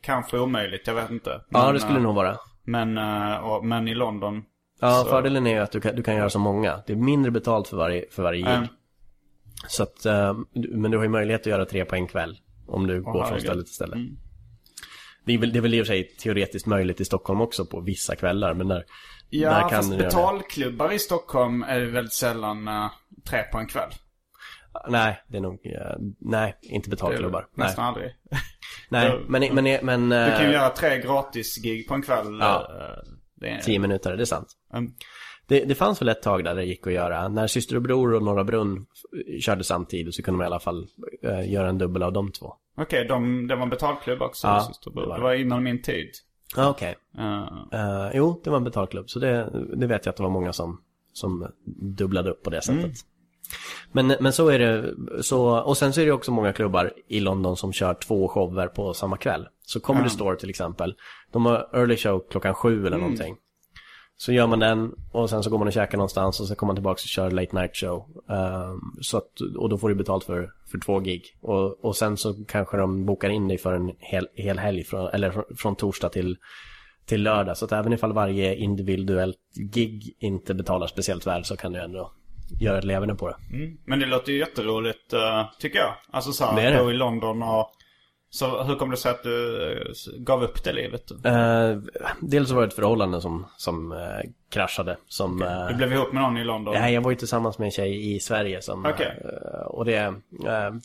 [0.00, 1.30] Kanske omöjligt, jag vet inte.
[1.50, 2.38] Ja, Men, det skulle eh, nog vara.
[2.64, 4.42] Men, eh, och, men i London.
[4.80, 6.82] Ja, så- fördelen är ju att du kan, du kan göra så många.
[6.86, 8.48] Det är mindre betalt för varje, för varje gig.
[8.54, 8.68] Mm.
[9.68, 12.38] Så att, eh, men du har ju möjlighet att göra tre på en kväll.
[12.66, 13.96] Om du går från ställe till ställe.
[15.24, 17.66] Det, är väl, det är väl i och för sig teoretiskt möjligt i Stockholm också
[17.66, 18.54] på vissa kvällar.
[18.54, 18.84] Men där,
[19.30, 22.90] Ja, där kan fast betalklubbar i Stockholm är väldigt sällan eh,
[23.28, 23.90] tre på en kväll.
[24.88, 27.48] Nej, det är nog, eh, nej, inte Det är betalklubbar.
[27.54, 28.12] Nej, Nästan aldrig.
[28.88, 32.38] nej men, men, men, Du kan ju göra tre gratis-gig på en kväll.
[32.40, 32.70] Ja.
[33.34, 34.48] Det är, tio minuter, det är sant.
[34.74, 34.92] Mm.
[35.48, 37.28] Det, det fanns väl ett tag där det gick att göra.
[37.28, 38.86] När Syster och Bror och Norra Brunn
[39.40, 40.86] körde samtidigt så kunde man i alla fall
[41.22, 42.54] eh, göra en dubbel av de två.
[42.78, 44.46] Okej, de, det var en betalklubb också.
[44.46, 45.02] Ja, Systerbror.
[45.02, 46.10] det var det var innan min tid.
[46.56, 46.96] Ja, Okej.
[47.18, 47.46] Eh,
[47.80, 49.10] Eh, jo, det var en betalklubb.
[49.10, 50.80] Så det, det vet jag att det var många som,
[51.12, 51.46] som
[51.96, 52.92] dubblade upp på det sättet.
[53.92, 54.94] Men, men så är det.
[55.22, 58.66] Så, och sen så är det också många klubbar i London som kör två shower
[58.66, 59.48] på samma kväll.
[59.60, 60.94] Så Comedy Store till exempel.
[61.32, 63.36] De har early show klockan sju eller någonting.
[64.18, 66.68] Så gör man den och sen så går man och käkar någonstans och så kommer
[66.68, 68.06] man tillbaka och kör late night show.
[68.30, 71.22] Ehm, så att, och då får du betalt för, för två gig.
[71.40, 75.08] Och, och sen så kanske de bokar in dig för en hel, hel helg, från,
[75.08, 76.36] eller från, från torsdag till,
[77.06, 77.56] till lördag.
[77.56, 79.38] Så att även ifall varje individuellt
[79.72, 82.12] gig inte betalar speciellt väl så kan du ändå
[82.60, 83.36] göra ett levande på det.
[83.84, 85.20] Men det låter ju jätteroligt, uh,
[85.58, 85.94] tycker jag.
[86.10, 86.84] Alltså så Det är här, det.
[86.84, 87.70] bo i London och...
[88.36, 91.10] Så hur kom det sig att du eh, gav upp det livet?
[91.10, 91.78] Eh,
[92.20, 93.98] dels var det ett förhållande som, som eh,
[94.50, 94.96] kraschade.
[95.08, 96.74] Som, eh, Du blev ihop med någon i London?
[96.74, 98.86] Nej, jag var ju tillsammans med en tjej i Sverige som...
[98.86, 99.22] Okej.
[99.24, 99.96] eh, och det...
[99.96, 100.14] eh,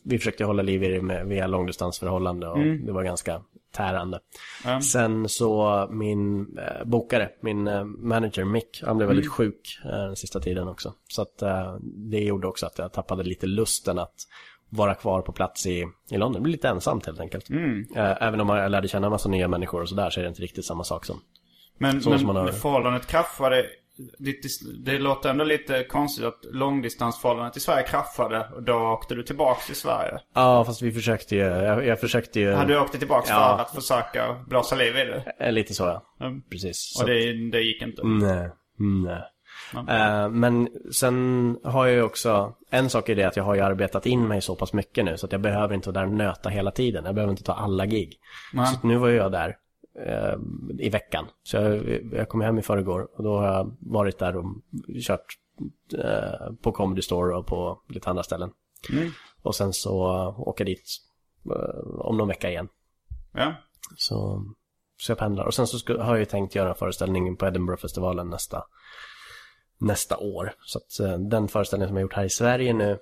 [0.04, 3.42] vi försökte hålla liv i det med, via långdistansförhållande och det var ganska
[3.74, 4.20] tärande.
[4.66, 4.82] Ja.
[4.82, 6.48] Sen så min
[6.86, 7.64] bokare, min
[8.08, 10.94] manager Mick, han blev väldigt sjuk den sista tiden också.
[11.08, 11.44] Så att
[11.82, 14.16] det gjorde också att jag tappade lite lusten att
[14.72, 16.34] vara kvar på plats i, i London.
[16.34, 17.50] Det blev lite ensamt helt enkelt.
[17.96, 20.30] Eh, även om jag lärde känna en massa nya människor och sådär så är det
[20.30, 21.22] inte riktigt samma sak som...
[21.78, 23.66] Men, Så men som man har- förhållandet kraschade.
[24.20, 24.36] Det,
[24.86, 29.66] det låter ändå lite konstigt att långdistansförhållandet i Sverige kraschade och då åkte du tillbaks
[29.66, 30.20] till Sverige.
[30.36, 31.42] Ja, fast vi försökte ju...
[31.42, 32.52] Jag, jag försökte ju...
[32.54, 33.36] Hade du åkt tillbaks Ja.
[33.56, 35.34] för att försöka blåsa liv i det?
[35.40, 36.26] Eh, Lite så ja.
[36.26, 36.42] Mm.
[36.42, 36.98] Precis.
[37.02, 38.02] Och det, det gick inte?
[38.08, 39.22] Nej, nej.
[39.76, 43.62] Eh, men sen har jag ju också, en sak är det att jag har ju
[43.62, 46.18] arbetat in mig så pass mycket nu så att jag behöver inte vara där och
[46.18, 47.06] nöta hela tiden.
[47.06, 48.20] Jag behöver inte ta alla gig.
[48.54, 48.68] Nej.
[48.68, 49.58] Så nu var jag där
[50.06, 50.36] eh,
[50.80, 51.26] i veckan.
[51.44, 54.46] Så jag, jag kom hem i förrgår och då har jag varit där och
[55.06, 55.26] kört
[55.98, 58.52] eh, på Comedy Store och på lite andra ställen.
[59.42, 59.96] Och sen så
[60.38, 60.84] åka dit
[61.46, 62.68] eh, om någon vecka igen.
[63.34, 63.54] Ja.
[63.96, 64.46] Så,
[64.98, 65.46] så jag pendlar.
[65.46, 68.64] Och sen så ska, har jag ju tänkt göra föreställningen på Edinburgh-festivalen nästa,
[69.82, 70.54] nästa år.
[70.66, 72.98] Så att eh, den föreställningen som jag gjort här i Sverige nu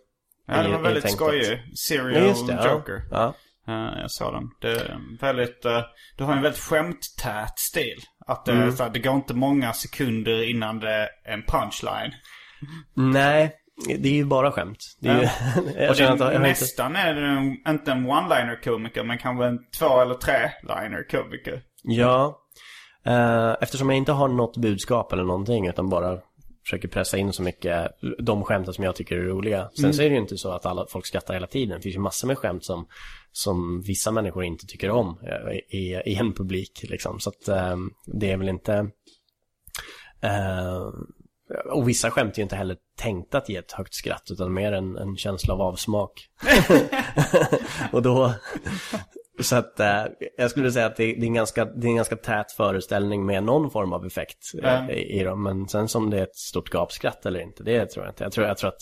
[0.47, 1.53] Ja, är den var väldigt skojig.
[1.53, 2.71] Att, Serial ja, det, ja.
[2.71, 3.01] Joker.
[3.11, 3.33] Ja.
[3.67, 4.43] Eh, jag såg den.
[4.61, 5.81] Det är väldigt, eh,
[6.17, 7.97] du har en väldigt skämttät stil.
[8.27, 8.71] Att det, Mm.
[8.71, 12.13] så här, det går inte många sekunder innan det är en punchline.
[12.93, 13.55] Nej,
[13.99, 14.77] det är ju bara skämt.
[14.99, 15.21] Det är ju,
[15.65, 16.39] jag det, att jag har inte...
[16.39, 21.61] nästan är det en, inte en one-liner komiker men kanske en två eller tre-liner komiker.
[21.83, 22.39] Ja,
[23.05, 26.17] eh, eftersom jag inte har något budskap eller någonting utan bara
[26.69, 29.69] försöker pressa in så mycket de skämten som jag tycker är roliga.
[29.81, 31.77] Sen så är det ju inte så att alla folk skrattar hela tiden.
[31.77, 32.87] Det finns ju massor med skämt som,
[33.31, 37.19] som vissa människor inte tycker om eh, i, i en publik liksom.
[37.19, 38.73] Så att eh, det är väl inte...
[40.21, 40.87] Eh,
[41.71, 44.71] och vissa skämt är ju inte heller tänkta att ge ett högt skratt utan mer
[44.71, 46.29] en, en känsla av avsmak.
[47.91, 48.33] och då...
[49.39, 50.05] Så att eh,
[50.37, 53.25] jag skulle säga att det, det, är en ganska, det är en ganska tät föreställning
[53.25, 54.89] med någon form av effekt eh, Mm.
[54.89, 55.43] i, i dem.
[55.43, 58.23] Men sen som det är ett stort gapskratt eller inte, det tror jag inte.
[58.23, 58.81] Jag tror, jag tror att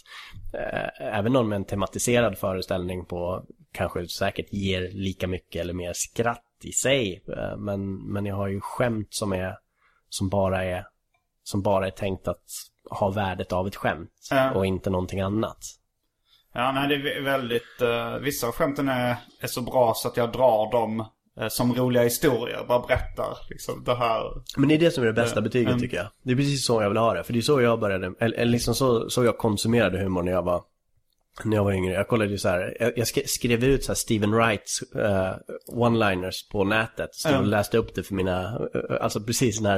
[0.54, 5.94] eh, även någon med en tematiserad föreställning på kanske säkert ger lika mycket eller mer
[5.94, 7.24] skratt i sig.
[7.38, 9.56] Eh, men, men jag har ju skämt som är,
[10.10, 10.86] som bara är,
[11.44, 12.44] som bara är tänkt att
[12.90, 14.52] ha värdet av ett skämt Ja.
[14.52, 15.58] och inte någonting annat.
[16.58, 17.82] Ja, nej det är väldigt...
[17.82, 21.06] Uh, vissa av skämten är, är så bra så att jag drar dem
[21.40, 22.66] eh, som roliga historier.
[22.68, 24.22] Bara berättar liksom det här.
[24.58, 25.80] Men det är det som är det bästa betyget Mm.
[25.80, 26.08] tycker jag.
[26.24, 27.24] Det är precis så jag vill ha det.
[27.24, 30.32] För det är så jag började, eller, eller liksom så, så jag konsumerade humor när
[30.32, 30.62] jag var
[31.44, 31.94] när jag var yngre.
[31.94, 35.34] Jag kollade ju så här, jag, jag sk- skrev ut så här Stephen Wrights eh,
[35.74, 37.10] one-liners på nätet.
[37.12, 37.42] Så jag Ja.
[37.42, 38.44] läste upp det för mina,
[38.76, 39.78] eh, alltså precis när,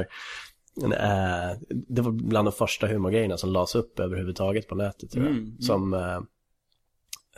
[0.82, 1.56] eh,
[1.88, 5.32] det var bland de första humorgrejerna som lades upp överhuvudtaget på nätet tror jag.
[5.32, 5.60] Mm, mm.
[5.60, 5.94] Som,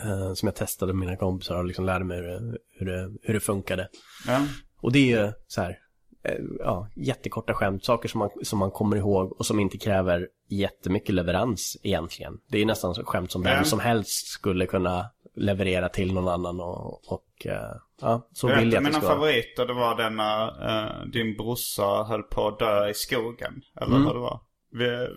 [0.04, 3.12] eh, som jag testade med mina kompisar och liksom lärde mig hur det, hur det,
[3.22, 3.88] hur det funkade.
[4.26, 4.40] Ja.
[4.80, 5.78] Och det är ju så här,
[6.24, 10.28] eh, ja, jättekorta skämt, saker som man, som man kommer ihåg och som inte kräver
[10.48, 12.38] jättemycket leverans egentligen.
[12.48, 16.60] Det är nästan så skämt som vem som helst skulle kunna leverera till någon annan
[16.60, 19.14] och, och eh, ja, så vill jag att det mina ska vara.
[19.14, 23.62] favoriter det var den när eh, din brorsa höll på att dö i skogen.
[23.80, 24.04] Eller Mm.
[24.04, 24.40] vad det var.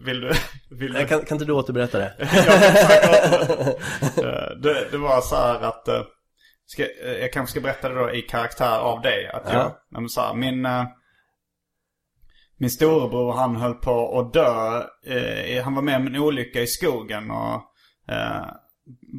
[0.06, 0.32] Vill, du?
[0.76, 1.00] Vill du?
[1.00, 2.14] Eh, Kan, kan inte du återberätta det?
[2.22, 3.72] Återberätta.
[4.18, 5.88] Eh, det, det var så här att...
[5.88, 6.02] eh,
[6.68, 6.86] Ska,
[7.22, 9.28] jag kanske ska berätta det då i karaktär av dig.
[9.28, 10.08] Att jag, Ja.
[10.10, 10.68] så här, min,
[12.58, 14.78] min storebror han höll på att dö.
[15.16, 17.32] Eh, han var med om en olycka i skogen.
[17.32, 17.54] Och
[18.14, 18.46] eh,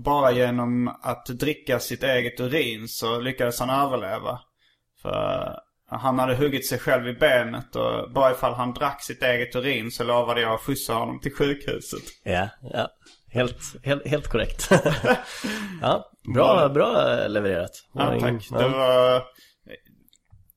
[0.04, 4.40] bara genom att dricka sitt eget urin så lyckades han överleva.
[5.02, 9.56] För han hade huggit sig själv i benet och bara ifall han drack sitt eget
[9.56, 12.02] urin så lovade jag att skjutsa honom till sjukhuset.
[12.24, 12.88] Ja, ja.
[13.28, 14.70] Helt, helt, helt korrekt.
[15.80, 16.92] ja, bra, bra
[17.28, 17.70] levererat.
[17.92, 18.48] Ja, tack.
[18.50, 19.22] Det var...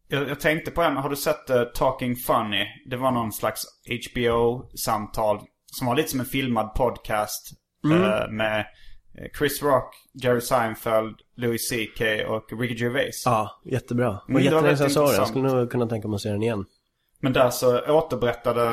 [0.08, 2.66] Jag, jag tänkte på en, har du sett eh, Talking Funny?
[2.90, 3.64] Det var någon slags
[4.12, 7.50] HBO-samtal som var lite som en filmad podcast.
[7.86, 8.04] Mm.
[8.04, 8.66] eh, med
[9.38, 13.24] Chris Rock, Jerry Seinfeld, Louis CK och Ricky Gervais.
[13.26, 14.10] Ja, jättebra.
[14.28, 15.16] Det Mm, jättelänge sedan jag såg det.
[15.16, 16.66] Jag skulle nog kunna tänka mig att se den igen.
[17.22, 18.64] Men där så återberättade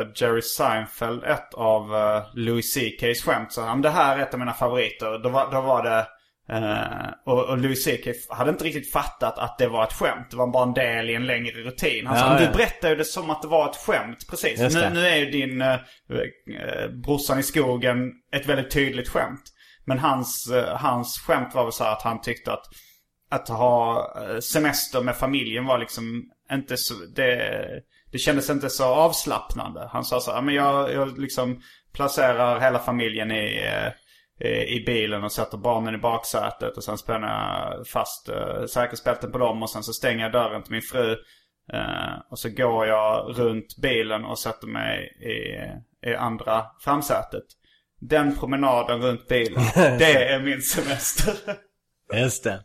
[0.00, 3.52] eh, Jerry Seinfeld ett av uh, Louis CKs skämt.
[3.52, 5.18] Så han, det här är ett av mina favoriter.
[5.22, 6.06] Då var, då var det...
[6.52, 10.26] eh, och, och Louis CK hade inte riktigt fattat att det var ett skämt.
[10.30, 12.06] Det var bara en del i en längre rutin.
[12.06, 12.46] Han sa, Ja, ja.
[12.46, 14.26] du berättade ju det som att det var ett skämt.
[14.30, 14.74] Precis.
[14.74, 19.42] Nu, nu är ju din uh, uh, brorsan i skogen ett väldigt tydligt skämt.
[19.88, 22.64] Men hans, eh, hans skämt var väl så här att han tyckte att
[23.30, 28.84] att ha eh, semester med familjen var liksom inte så, det, det kändes inte så
[28.84, 29.88] avslappnande.
[29.92, 31.60] Han sa så här, men jag, jag liksom
[31.92, 37.28] placerar hela familjen eh, i, i bilen och sätter barnen i baksätet och sen spänner
[37.28, 38.26] jag fast
[38.68, 41.16] säkerhetsbälten på dem och sen så stänger jag dörren till min fru.
[42.30, 47.44] Och så går jag runt bilen och sätter mig i, i andra framsätet.
[48.00, 49.62] Den promenaden runt bilen,
[49.98, 51.34] det är min semester.
[52.14, 52.60] Just det.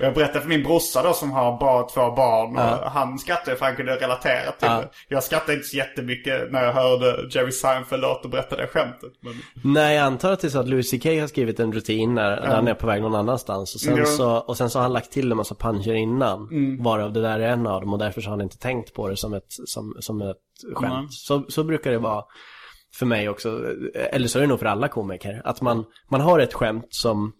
[0.00, 3.64] Jag berättade för min brorsa då som har bara två barn och han skrattade för
[3.66, 4.80] han kunde relatera till Ja.
[4.80, 4.88] det.
[5.08, 9.12] Jag skrattade inte så jättemycket när jag hörde Jerry Seinfeld återberätta det skämtet.
[9.20, 9.34] Men...
[9.72, 12.40] Nej, jag antar att det är så att Louis CK har skrivit en rutin när,
[12.40, 13.74] när han är på väg någon annanstans.
[13.74, 14.04] Och sen, Ja.
[14.04, 16.48] så, och sen så har han lagt till en massa puncher innan.
[16.48, 16.82] Mm.
[16.82, 19.08] Varav det där är en av dem och därför så har han inte tänkt på
[19.08, 20.36] det som ett, som, som ett
[20.74, 20.92] skämt.
[20.94, 21.08] Mm.
[21.10, 22.24] Så, så brukar det vara
[22.98, 23.74] för mig också.
[23.94, 25.42] Eller så är det nog för alla komiker.
[25.44, 27.32] Att man, man har ett skämt som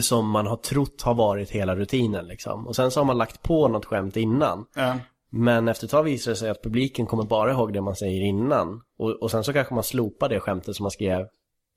[0.00, 2.66] som man har trott har varit hela rutinen liksom.
[2.66, 4.66] Och sen så har man lagt på något skämt innan.
[4.74, 4.98] Ja.
[5.30, 8.20] Men efter ett tag visar det sig att publiken kommer bara ihåg det man säger
[8.22, 8.80] innan.
[8.98, 11.26] Och, och sen så kanske man slopar det skämtet som man skrev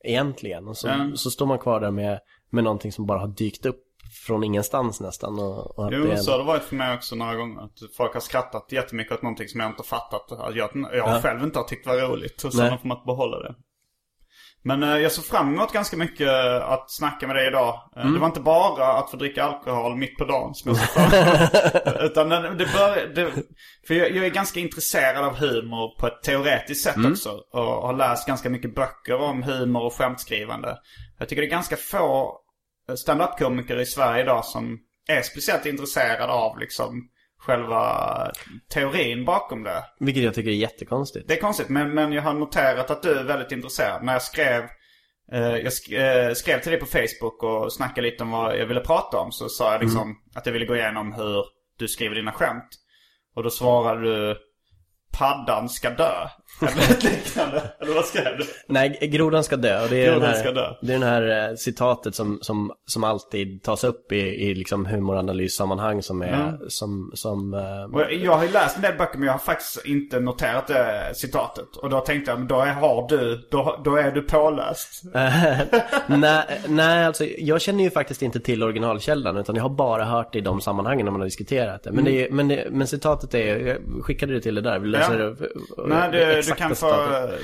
[0.04, 0.68] egentligen.
[0.68, 1.16] Och så, Mm.
[1.18, 3.80] så står man kvar där med, med någonting som bara har dykt upp
[4.28, 5.40] från ingenstans nästan.
[5.40, 7.62] Och, och Jo, det är- så har det varit för mig också några gånger.
[7.62, 10.32] Att folk har skrattat jättemycket åt någonting som jag inte fattat.
[10.32, 11.20] Att jag, jag Ja.
[11.24, 12.44] själv inte har tyckt var roligt.
[12.44, 12.78] Och så Nej.
[12.82, 13.56] får man behålla det.
[14.64, 17.74] Men eh, jag såg fram emot ganska mycket eh, att snacka med dig idag.
[17.96, 18.14] Eh, Mm.
[18.14, 22.04] Det var inte bara att få dricka alkohol mitt på dagen som jag såg.
[22.04, 23.32] Utan det, det bör, det,
[23.88, 27.12] För jag, jag är ganska intresserad av humor på ett teoretiskt sätt Mm.
[27.12, 27.30] också.
[27.54, 30.78] Och har läst ganska mycket böcker om humor och skämtskrivande.
[31.20, 32.30] Jag tycker det är ganska få eh,
[32.96, 38.32] stand-up-komiker i Sverige idag som är speciellt intresserade av liksom själva
[38.74, 39.84] teorin bakom det.
[40.00, 41.28] Vilket jag tycker är jättekonstigt.
[41.28, 44.04] Det är konstigt, men, men jag har noterat att du är väldigt intresserad.
[44.04, 44.64] När jag skrev,
[45.32, 48.66] eh, jag sk eh, skrev till dig på Facebook och snackade lite om vad jag
[48.66, 49.32] ville prata om.
[49.32, 51.46] Så sa jag liksom att jag ville gå igenom hur
[51.78, 52.70] du skriver dina skämt.
[53.36, 54.38] Och då svarade du
[55.18, 56.30] Paddan ska dö.
[56.62, 57.64] Eller liknande.
[57.80, 58.44] Eller vad skrev du?
[58.68, 59.84] Nej, grodan ska dö.
[59.84, 60.74] Och det är Grodan här, ska dö.
[60.82, 64.86] Det är den här eh, citatet som, som, som alltid tas upp i, i liksom
[64.86, 69.26] humoranalyssammanhang som är, som, som eh, Och jag, har ju läst en del böcker men
[69.26, 71.76] jag har faktiskt inte noterat det citatet.
[71.76, 75.04] Och då tänkte jag, men då är, har du, då, då är du påläst.
[76.08, 80.34] nej, nej, alltså jag känner ju faktiskt inte till originalkällan utan jag har bara hört
[80.34, 81.92] det i de sammanhangen när man har diskuterat det.
[81.92, 84.92] Men, det är, men, det, men citatet är, jag skickade det till dig där, vill
[84.92, 85.36] du läsa Mm.
[85.78, 85.84] Ja.
[85.84, 85.88] det?
[85.88, 86.88] Nej, det, du kan få,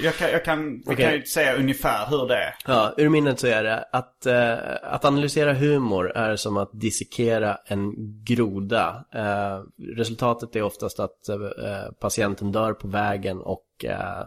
[0.04, 1.06] jag kan, jag kan, Okej.
[1.06, 2.56] kan ju säga ungefär hur det är.
[2.66, 7.58] Ja, ur minnet så är det att, eh, att analysera humor är som att dissekera
[7.66, 9.06] en groda.
[9.16, 9.60] Eh,
[9.98, 11.38] resultatet är oftast att eh,
[12.00, 14.20] patienten dör på vägen och, eh,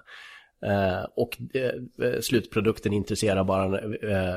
[0.71, 3.69] eh, och eh, slutprodukten intresserar bara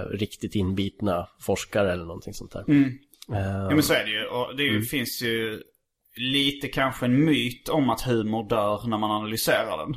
[0.10, 2.66] riktigt inbitna forskare eller någonting sånt där.
[2.70, 4.26] Eh, Ja men så är det ju.
[4.26, 5.62] Och det ju, finns ju
[6.20, 9.96] lite kanske en myt om att humor dör när man analyserar den.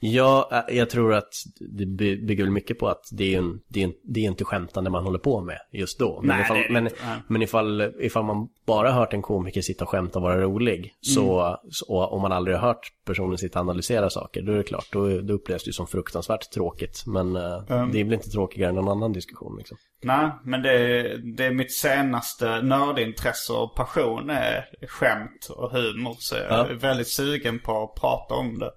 [0.00, 3.60] Ja, eh, jag tror att det by- bygger väl mycket på att det är, en,
[3.68, 6.20] det är, en, det är inte skämtande man håller på med just då.
[6.22, 6.96] Men, Nej, ifall, men, inte.
[7.28, 11.56] Men ifall, ifall man bara hört en komiker sitta och skämta och vara rolig, så,
[11.70, 14.62] så, och om man aldrig har hört personen sitta och analysera saker, då är det
[14.62, 17.02] klart, då, då upplevs det som fruktansvärt tråkigt.
[17.06, 19.76] Men eh, det är väl inte tråkigare än någon annan diskussion liksom.
[20.02, 26.16] Nej, men det är, det är mitt senaste nördintresse och passion är skämt och humor.
[26.18, 26.66] Så jag Ja.
[26.66, 28.70] är väldigt sugen på att prata om det.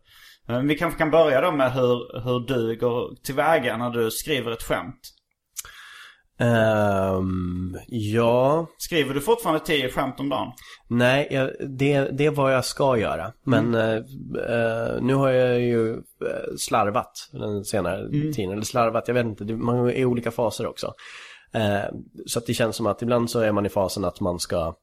[0.48, 4.52] Men Vi kanske kan börja då med hur, hur du går tillväga när du skriver
[4.52, 5.00] ett skämt.
[6.42, 10.52] Ehm, ja, Skriver du fortfarande tio skämt om dagen?
[10.88, 13.32] Nej, jag, det, det är vad jag ska göra.
[13.44, 13.96] Men eh,
[14.50, 18.52] eh, nu har jag ju eh, slarvat den senare tiden.
[18.52, 19.44] Eller slarvat, jag vet inte.
[19.44, 20.94] Man är i olika faser också.
[21.54, 21.90] Eh,
[22.26, 24.76] så att det känns som att ibland så är man i fasen att man ska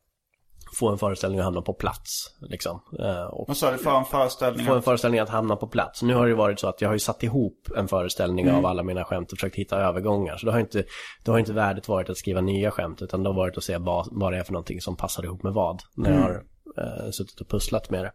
[0.74, 2.36] få en föreställning att hamna på plats.
[2.40, 2.80] Liksom.
[2.98, 4.66] Eh, och Vad sa du för en föreställning?
[4.66, 6.02] få en föreställning att hamna på plats.
[6.02, 8.82] Nu har det varit så att jag har ju satt ihop en föreställning av alla
[8.82, 10.36] mina skämt och försökt hitta övergångar.
[10.36, 10.84] Så då har inte,
[11.24, 13.78] då har inte värdet varit att skriva nya skämt utan det har varit att se
[13.78, 15.82] vad, vad det är för någonting som passar ihop med vad.
[15.96, 16.42] När jag har
[16.78, 18.12] eh, suttit och pusslat med det.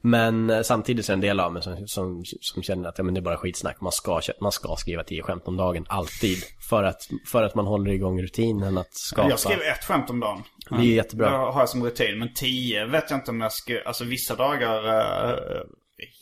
[0.00, 2.98] Men eh, samtidigt så är det en del av mig som, som, som känner att
[2.98, 3.80] ja, men det är bara skitsnack.
[3.80, 6.38] Man ska, man ska skriva tio skämt om dagen, alltid.
[6.68, 9.28] För att, för att man håller igång rutinen att skapa.
[9.28, 10.42] Jag skriver ett skämt om dagen.
[10.70, 11.30] Det är jättebra.
[11.30, 12.18] Det har jag som rutin.
[12.18, 13.80] Men tio vet jag inte om jag ska...
[13.86, 15.62] Alltså vissa dagar uh,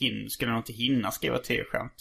[0.00, 1.92] hin, skulle jag nog inte hinna skriva tio skämt.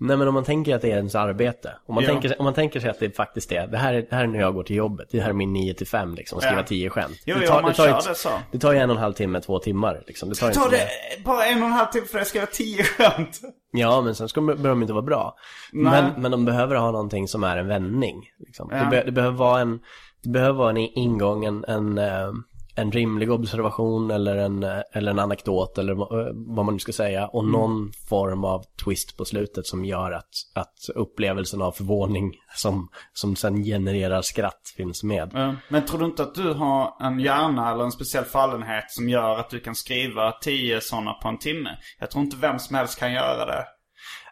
[0.00, 1.72] Nej men om man tänker att det är ens arbete.
[1.86, 2.10] Om man, Ja.
[2.10, 4.26] tänker, om man tänker sig att det faktiskt är, det här är, det här är
[4.26, 5.08] när jag går till jobbet.
[5.10, 6.66] Det här är min 9 till 5 liksom, att skriva Ja.
[6.66, 7.22] 10 skämt.
[7.26, 8.28] Jo, det om man ju kör ett- det så.
[8.52, 10.28] Det tar ju en och en halv timme, två timmar liksom.
[10.28, 10.88] Det tar inte Ta så det
[11.24, 13.40] bara en och en halv timme för att göra tio skämt.
[13.72, 15.36] Ja, men sen ska behöver de inte vara bra.
[15.72, 16.02] Nej.
[16.02, 18.22] Men, men de behöver ha någonting som är en vändning.
[18.38, 18.68] Liksom.
[18.72, 18.76] Ja.
[18.78, 19.80] Det, be, det behöver vara en,
[20.22, 22.32] det behöver vara en ingång, en, en, eh,
[22.78, 24.62] en rimlig observation eller en,
[24.92, 27.26] eller en anekdot eller vad- man nu ska säga.
[27.26, 27.52] Och Mm.
[27.52, 33.36] någon form av twist på slutet som gör att, att upplevelsen av förvåning som, som
[33.36, 35.30] sen genererar skratt finns med.
[35.34, 35.54] Ja.
[35.68, 39.38] Men tror du inte att du har en hjärna eller en speciell fallenhet som gör
[39.38, 41.70] att du kan skriva tio sådana på en timme?
[42.00, 43.64] Jag tror inte vem som helst kan göra det.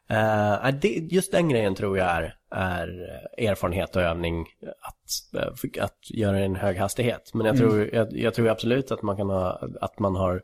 [0.08, 2.88] Eh, det, just den grejen tror jag är, är
[3.38, 7.30] erfarenhet och övning att, eh, att göra en hög hastighet.
[7.34, 10.42] Men jag tror, jag, jag tror absolut att man kan ha, att man har,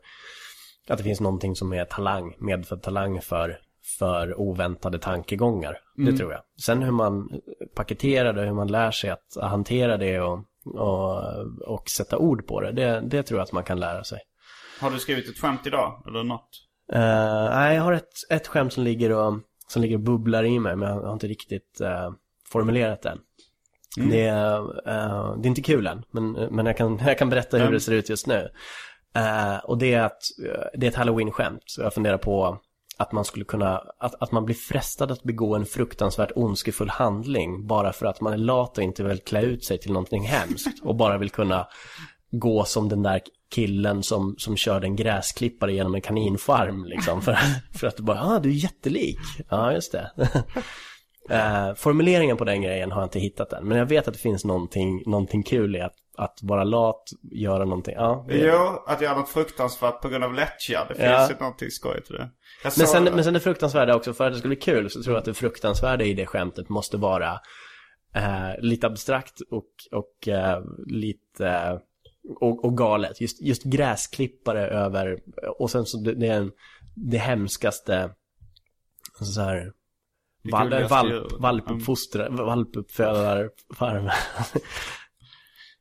[0.87, 3.59] att det finns någonting som är talang, medfödd talang för,
[3.99, 5.77] för oväntade tankegångar.
[5.95, 6.41] Det tror jag.
[6.61, 7.29] Sen hur man
[7.75, 11.17] paketerar det, hur man lär sig att hantera det och, och,
[11.67, 14.19] och sätta ord på det, det, det tror jag att man kan lära sig.
[14.81, 16.03] Har du skrivit ett skämt idag?
[16.07, 16.49] Eller något?
[16.93, 16.99] Uh,
[17.55, 19.33] nej, jag har ett, ett skämt som ligger, och,
[19.73, 22.11] som ligger och bubblar i mig, men jag har inte riktigt eh,
[22.49, 23.19] formulerat det än.
[24.09, 24.57] Det, är,
[24.89, 27.79] eh, det är inte kul än, men, men jag, kan, jag kan berätta hur det
[27.79, 28.49] ser ut just nu.
[29.15, 31.63] Eh, och det är att eh, det är ett halloween-skämt.
[31.65, 32.59] Så jag funderar på
[32.97, 37.67] att man skulle kunna, att, att man blir frestad att begå en fruktansvärt ondskefull handling
[37.67, 40.83] bara för att man är lat och inte vill klä ut sig till någonting hemskt
[40.83, 41.67] och bara vill kunna
[42.31, 43.21] gå som den där
[43.53, 47.21] killen som, som körde en gräsklippare genom en kaninfarm liksom.
[47.21, 47.37] För,
[47.77, 49.19] för att du bara, ah du är jättelik.
[49.49, 50.11] Ja, just det.
[51.29, 53.67] Eh, formuleringen på den grejen har jag inte hittat än.
[53.67, 57.65] Men jag vet att det finns någonting, någonting kul i att, att vara lat, göra
[57.65, 57.93] någonting.
[57.97, 60.85] Ja, det- Jo, att göra något fruktansvärt på grund av lättja.
[60.87, 61.29] Det finns Ja.
[61.29, 62.29] ju någonting skojigt i det.
[62.63, 65.13] Men sen, men sen det fruktansvärda också, för att det ska bli kul så tror
[65.15, 67.31] jag att det fruktansvärda i det skämtet måste vara
[68.15, 71.79] eh, lite abstrakt och, och eh, lite
[72.39, 73.21] och, och galet.
[73.21, 75.19] Just, just gräsklippare över,
[75.59, 76.51] och sen så det, det är en,
[76.95, 78.13] det hemskaste
[79.35, 79.73] så här
[80.51, 81.31] val, valp, djuret.
[81.39, 84.09] valpuppfostrar, valpuppfödarfarm.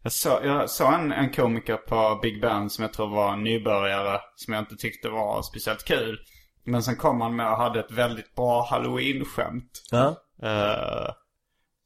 [0.05, 4.21] Jag såg, jag såg en, en komiker på Big Ben som jag tror var nybörjare.
[4.37, 6.19] Som jag inte tyckte var speciellt kul.
[6.65, 9.83] Men sen kom han med och hade ett väldigt bra halloween-skämt.
[9.91, 10.17] ja.
[10.43, 11.15] Eh,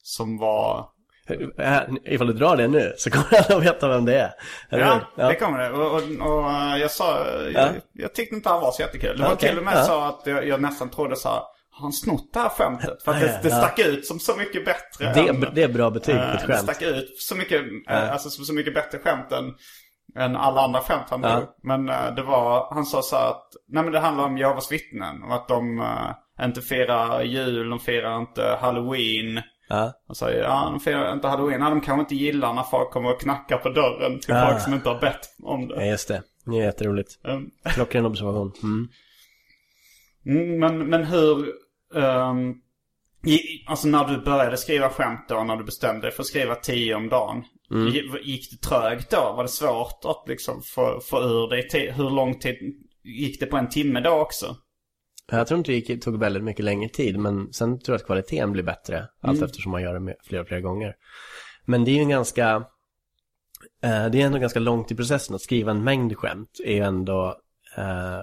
[0.03, 0.91] som var...
[1.59, 4.31] Eh, Ifall du drar det nu så kommer alla veta vem det är.
[4.71, 5.25] Ja, hur?
[5.25, 5.71] det kommer det.
[5.71, 6.03] Och, och,
[6.43, 7.27] och eh, jag sa...
[7.55, 7.61] Ja.
[7.61, 9.17] Jag, jag tyckte inte han var så jättekul.
[9.17, 9.83] Det var Okej, till och med ja.
[9.85, 11.41] så att jag, jag nästan trodde så här.
[11.71, 13.03] Har han snott det här skämtet?
[13.03, 13.57] För att Ja, det, ja, det ja.
[13.57, 15.13] stack ut som så mycket bättre.
[15.15, 16.61] Det, än- är- det är bra betyg på Eh, ett Det skämt.
[16.63, 19.45] stack ut så mycket, eh, alltså så, så mycket bättre skämt än,
[20.25, 21.29] än alla andra skämt han Ja.
[21.37, 21.45] drog.
[21.63, 25.23] Men eh, det var, han sa så att, nej men det handlar om Jehovas vittnen.
[25.23, 29.41] Och att de eh, inte firar jul, de firar inte halloween.
[29.69, 29.93] Ja.
[30.09, 31.61] Och sa ja, de firar inte halloween.
[31.61, 34.47] Ja, de kanske inte gillar när folk kommer och knackar på dörren till Ah.
[34.51, 35.87] folk som inte har bett om Ja, det.
[35.87, 36.23] just det.
[36.45, 37.11] Det är jätteroligt.
[37.25, 38.53] Um, Klockren observation.
[38.63, 38.89] Mm.
[40.27, 41.47] Mm, men, men hur...
[43.27, 46.55] i- alltså när du började skriva skämt då, när du bestämde dig för att skriva
[46.55, 47.45] tio om dagen.
[47.71, 47.89] Mm.
[47.89, 49.33] gi- Gick det trögt då?
[49.37, 52.57] Var det svårt att liksom få, få ur dig Hur lång tid
[53.05, 54.57] gick det på en timme då också?
[55.31, 58.07] Jag tror inte det gick, tog väldigt mycket längre tid, men sen tror jag att
[58.07, 60.95] kvaliteten blir bättre allt eftersom man gör det fler och fler gånger.
[61.65, 62.55] Men det är ju en ganska,
[63.83, 66.81] eh, det är ändå ganska långt i processen att skriva en mängd skämt är ju
[66.81, 67.37] ändå,
[67.77, 68.21] eh,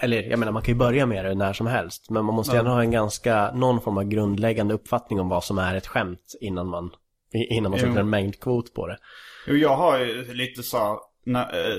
[0.00, 2.56] eller jag menar man kan ju börja med det när som helst, men man måste
[2.56, 5.86] ju ändå ha en ganska, någon form av grundläggande uppfattning om vad som är ett
[5.86, 6.90] skämt innan man,
[7.32, 8.98] innan man sätter en mängdkvot på det.
[9.46, 11.00] Jo, jag har ju lite så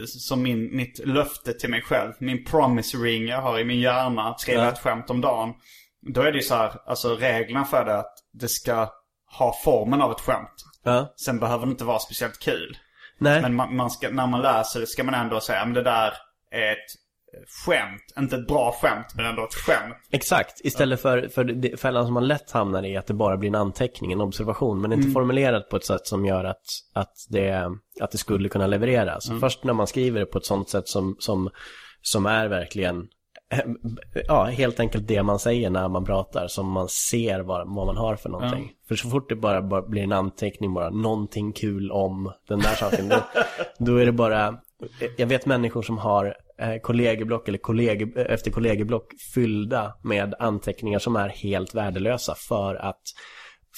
[0.06, 2.12] som min, mitt löfte till mig själv.
[2.20, 4.24] Min promise ring jag har i min hjärna.
[4.30, 4.70] Att skriva Ja.
[4.72, 5.54] ett skämt om dagen.
[6.14, 8.90] Då är det ju så här, alltså reglerna för det att det ska
[9.38, 10.54] ha formen av ett skämt.
[10.84, 12.78] Ja, Sen behöver det inte vara speciellt kul.
[13.18, 13.42] nej.
[13.42, 16.14] Men man, man ska, när man läser det ska man ändå säga, men det där
[16.52, 17.03] är ett eh,
[17.66, 18.14] skämt.
[18.20, 19.96] Inte ett bra skämt, men ändå ett skämt.
[20.12, 23.56] Exakt, istället för, för fällan som man lätt hamnar i att det bara blir en
[23.56, 27.72] anteckning, en observation, men inte formulerat på ett sätt som gör att, att, det,
[28.02, 29.32] att det skulle kunna levereras.
[29.40, 31.50] Först när man skriver det på ett sånt sätt som, som,
[32.02, 33.08] som är verkligen,
[34.28, 37.98] ja, helt enkelt det man säger när man pratar, som man ser vad, vad man
[37.98, 38.72] har för någonting.
[38.88, 42.76] För så fort det bara, bara blir en anteckning, bara någonting kul om den där
[42.76, 43.24] saken, då,
[43.86, 44.58] då är det bara,
[45.18, 46.36] jag vet människor som har
[46.82, 53.02] kollegieblock eller kolleg, efter kollegieblock fyllda med anteckningar som är helt värdelösa för att,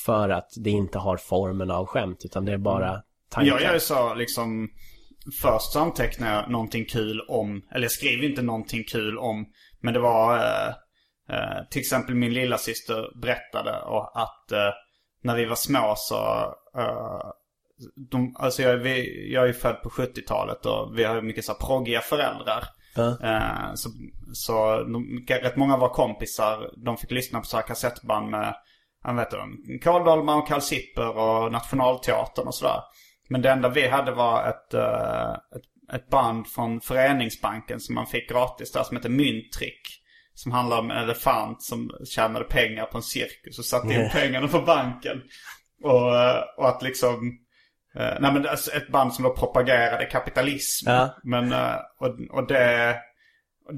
[0.05, 3.51] för att det inte har formen av skämt utan det är bara tankar.
[3.51, 4.69] Jag gör ju så liksom,
[5.41, 9.45] först så antecknar jag någonting kul om, eller jag skriver inte någonting kul om,
[9.82, 10.67] men det var eh,
[11.30, 14.73] eh, till exempel min lilla syster berättade och att eh,
[15.23, 16.15] när vi var små så,
[16.78, 17.32] eh,
[18.11, 21.45] de, alltså jag, vi, jag är ju född på 70-talet och vi har ju mycket
[21.45, 22.63] så här proggiga föräldrar.
[22.97, 23.89] Eh, så
[24.34, 28.55] så de, rätt många av våra kompisar, de fick lyssna på så här kassettband med,
[29.03, 32.82] jag vet inte, Kåldolmar och Karl Sipper och Nationalteatern och sådär.
[33.30, 38.07] Men det enda vi hade var ett, eh, ett, ett band från Föreningsbanken som man
[38.07, 40.01] fick gratis där som heter Mynttrick.
[40.34, 44.47] Som handlar om en elefant som tjänade pengar på en cirkus och satte in pengarna
[44.47, 45.21] på banken.
[45.84, 47.39] Och, eh, och att liksom
[47.96, 50.89] nej men alltså ett band som då propagerade kapitalism.
[50.89, 51.16] Ja.
[51.24, 52.96] Men, eh, och, och det...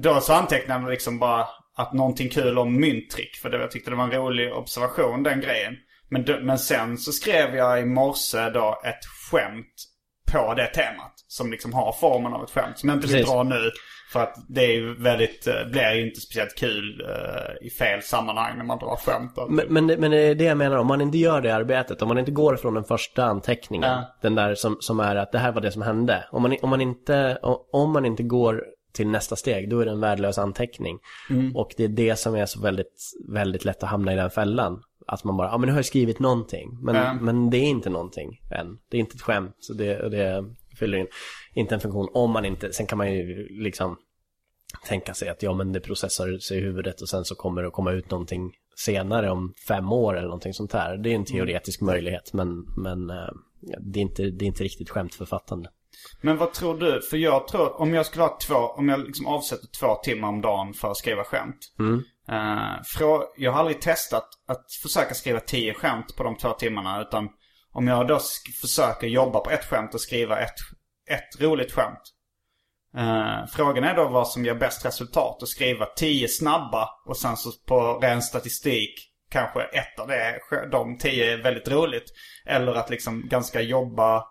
[0.02, 1.46] Då så antecknade jag liksom bara
[1.76, 3.36] att någonting kul om mynttrick.
[3.36, 5.74] För det, jag tyckte det var en rolig observation, den grejen.
[6.08, 9.74] Men, men sen så skrev jag i morse då ett skämt
[10.32, 11.12] på det temat.
[11.26, 12.78] Som liksom har formen av ett skämt.
[12.78, 13.32] Som jag inte vill Precis.
[13.32, 13.70] dra nu.
[14.12, 18.02] För att det är ju väldigt, eh, blir ju inte speciellt kul eh, i fel
[18.02, 19.32] sammanhang när man drar skämt.
[19.48, 22.08] Men, men, men det är det jag menar, om man inte gör det arbetet, om
[22.08, 24.16] man inte går från den första anteckningen, Ja.
[24.22, 26.24] den där som, som är att det här var det som hände.
[26.32, 27.38] Om man, om man, inte,
[27.72, 30.98] om man inte går till nästa steg, då är det en värdelös anteckning.
[31.30, 31.56] Mm.
[31.56, 34.82] Och det är det som är så väldigt, väldigt lätt att hamna i den fällan.
[35.06, 36.78] Att man bara, ja men nu har jag skrivit någonting.
[36.82, 37.14] Men, Ja.
[37.20, 38.78] men det är inte någonting än.
[38.90, 39.56] Det är inte ett skämt.
[39.60, 40.44] Så det, det
[40.78, 41.06] fyller in,
[41.54, 42.08] inte en funktion.
[42.14, 43.96] Om man inte, sen kan man ju liksom
[44.86, 47.68] tänka sig att ja men det processar sig i huvudet och sen så kommer det
[47.68, 50.96] att komma ut någonting senare om fem år eller någonting sånt här.
[50.96, 53.32] Det är en teoretisk möjlighet men, men eh,
[53.80, 55.70] det, är inte, det är inte riktigt skämtförfattande.
[56.20, 57.02] Men vad tror du?
[57.02, 60.40] För jag tror, om jag skulle ha två, om jag liksom avsätter två timmar om
[60.40, 61.58] dagen för att skriva skämt.
[61.78, 62.02] Mm.
[62.28, 67.02] Eh, jag har aldrig testat att försöka skriva tio skämt på de två timmarna.
[67.02, 67.28] Utan
[67.72, 70.54] om jag då sk- försöker jobba på ett skämt och skriva ett,
[71.10, 72.02] ett roligt skämt.
[72.96, 75.42] Eh, frågan är då vad som ger bäst resultat.
[75.42, 78.90] Att skriva tio snabba och sen så på ren statistik
[79.30, 80.38] kanske ett av det,
[80.72, 82.04] de tio är väldigt roligt.
[82.46, 84.24] Eller att liksom ganska jobba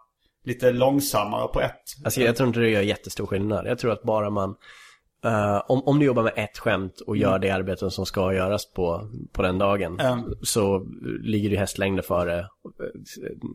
[0.43, 1.83] lite långsammare på ett.
[2.05, 3.67] Alltså jag tror inte det gör jättestor skillnad.
[3.67, 4.55] Jag tror att bara man,
[5.25, 8.71] eh, om, om du jobbar med ett skämt och gör det arbeten som ska göras
[8.73, 10.23] på, på den dagen, Mm.
[10.41, 10.85] så
[11.21, 12.45] ligger du hästlängder före eh,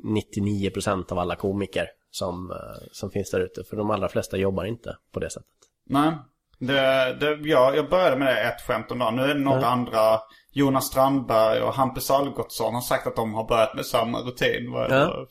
[0.04, 2.56] 99% av alla komiker som, eh,
[2.92, 3.64] som finns där ute.
[3.64, 5.48] För de allra flesta jobbar inte på det sättet.
[5.86, 6.12] Nej.
[6.58, 9.16] Det, det, ja, jag började med det ett skämt om dagen.
[9.16, 10.18] Nu är det några andra.
[10.52, 14.72] Jonas Strandberg och Hampus Algotsson har sagt att de har börjat med samma rutin.
[14.72, 15.26] Vad- Ja.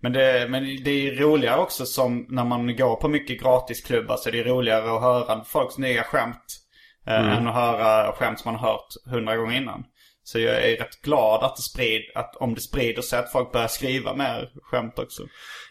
[0.00, 4.28] Men, det, men det är roligare också som när man går på mycket gratisklubbar så
[4.28, 6.44] är det roligare att höra folks nya skämt.
[7.06, 9.84] eh, Än att höra skämt som man har hört hundra gånger innan.
[10.22, 13.52] Så jag är rätt glad att det sprid, att om det sprider sig att folk
[13.52, 15.22] börjar skriva mer skämt också.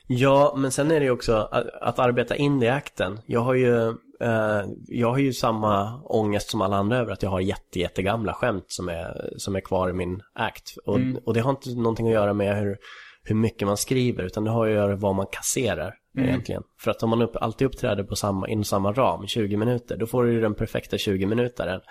[0.07, 3.19] Ja, men sen är det ju också att, att arbeta in det i akten.
[3.25, 3.87] Jag har ju,
[4.21, 8.33] eh, jag har ju samma ångest som alla andra över att jag har jätte, jättegamla
[8.33, 10.73] skämt som är, som är kvar i min akt.
[10.85, 12.77] Och, och det har inte någonting att göra med hur,
[13.25, 16.63] hur mycket man skriver, utan det har att göra med vad man kasserar egentligen.
[16.79, 20.05] För att om man upp, alltid uppträder på samma, inom samma ram, 20 minuter, då
[20.05, 21.81] får du den perfekta 20 minutaren.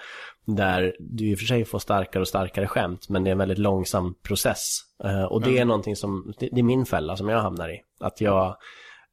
[0.47, 3.39] Där du i och för sig får starkare och starkare skämt, men det är en
[3.39, 4.79] väldigt långsam process.
[5.05, 7.81] Eh, och det är någonting som, det, det är min fälla som jag hamnar i.
[8.01, 8.57] Att jag,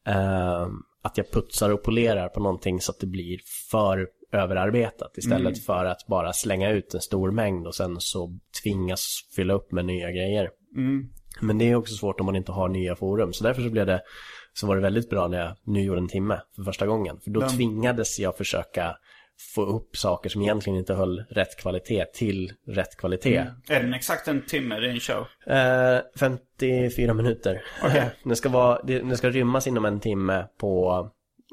[0.08, 0.68] eh,
[1.02, 3.40] att jag putsar och polerar på någonting så att det blir
[3.72, 9.06] för överarbetat istället för att bara slänga ut en stor mängd och sen så tvingas
[9.36, 10.50] fylla upp med nya grejer.
[11.42, 13.34] Men det är också svårt om man inte har nya forum.
[13.34, 14.02] Så därför så blev det,
[14.54, 17.20] så var det väldigt bra när jag nu gjorde en timme för första gången.
[17.24, 18.96] För då tvingades jag försöka
[19.56, 23.46] få upp saker som egentligen inte höll rätt kvalitet till rätt kvalitet.
[23.70, 25.26] Är den exakt en timme, din show?
[25.46, 27.64] Eh, 54 minuter.
[28.24, 31.10] det, ska vara, det, det ska rymmas inom en timme på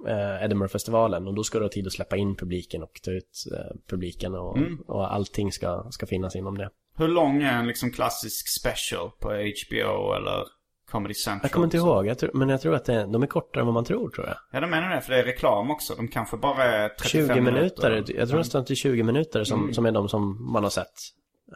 [0.09, 3.45] eh, Edinburgh-festivalen och då ska du ha tid att släppa in publiken och ta ut
[3.53, 6.70] eh, publiken och, och allting ska, ska finnas inom det.
[6.99, 10.44] Hur lång är en liksom klassisk special på HBO eller
[10.90, 11.40] Comedy Central?
[11.42, 13.66] Jag kommer inte ihåg, jag tror, men jag tror att det, de är kortare än
[13.66, 14.36] vad man tror tror jag.
[14.53, 15.94] Ja, de menar det, för det är reklam också.
[15.94, 18.14] De kanske bara är 35 20 minuter, minuter.
[18.14, 20.70] jag tror nästan att det är 20 minuter som, som är de som man har
[20.70, 20.94] sett.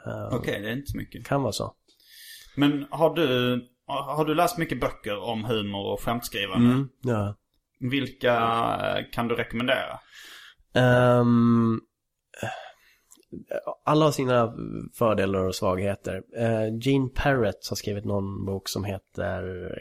[0.06, 1.26] Eh, Okej, det är inte så mycket.
[1.26, 1.74] Kan vara så.
[2.56, 6.72] Men har du, har du läst mycket böcker om humor och skämtskrivande?
[6.72, 7.36] Mm, ja.
[7.80, 9.98] Vilka eh, kan du rekommendera?
[10.74, 11.80] Ehm,
[13.84, 14.54] alla har sina
[14.98, 16.22] fördelar och svagheter.
[16.80, 19.72] Gene Parrott har skrivit någon bok som heter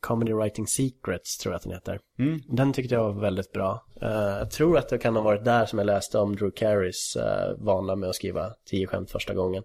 [0.00, 2.00] Comedy Writing Secrets, tror jag att den heter.
[2.48, 3.84] Den tyckte jag var väldigt bra.
[4.02, 7.16] Eh, jag tror att det kan ha varit där som jag läste om Drew Carey,s
[7.16, 9.62] uh, vana med att skriva tio skämt första gången.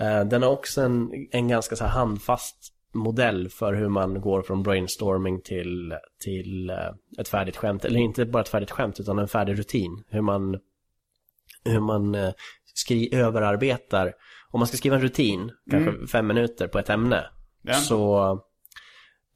[0.00, 2.56] Eh, den har också en, en ganska så handfast
[2.94, 5.94] modell för hur man går från brainstorming till,
[6.24, 6.76] till eh,
[7.18, 7.84] ett färdigt skämt.
[7.84, 10.04] Eller inte bara ett färdigt skämt utan en färdig rutin.
[10.08, 10.58] Hur man,
[11.64, 12.32] hur man eh,
[12.74, 14.12] skri, överarbetar.
[14.50, 17.24] Om man ska skriva en rutin, kanske fem minuter på ett ämne.
[17.62, 17.74] Ja.
[17.74, 18.30] Så,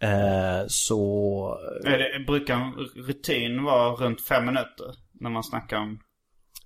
[0.03, 2.57] eh, så Är det, brukar
[3.07, 4.87] rutin vara runt fem minuter?
[5.21, 5.99] När man snackar om...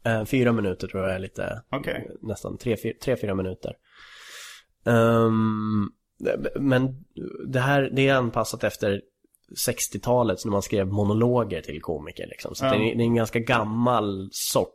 [0.04, 2.10] eh, fyra minuter tror jag är lite Okej.
[2.22, 3.72] nästan tre, fyra, tre, fyra minuter.
[4.86, 5.88] Ehm,
[6.60, 7.04] men
[7.48, 9.00] det här, det är anpassat efter
[9.68, 12.54] 60-talet när man skrev monologer till komiker liksom.
[12.54, 12.70] Så Ja.
[12.70, 14.74] det, är, det är en ganska gammal sort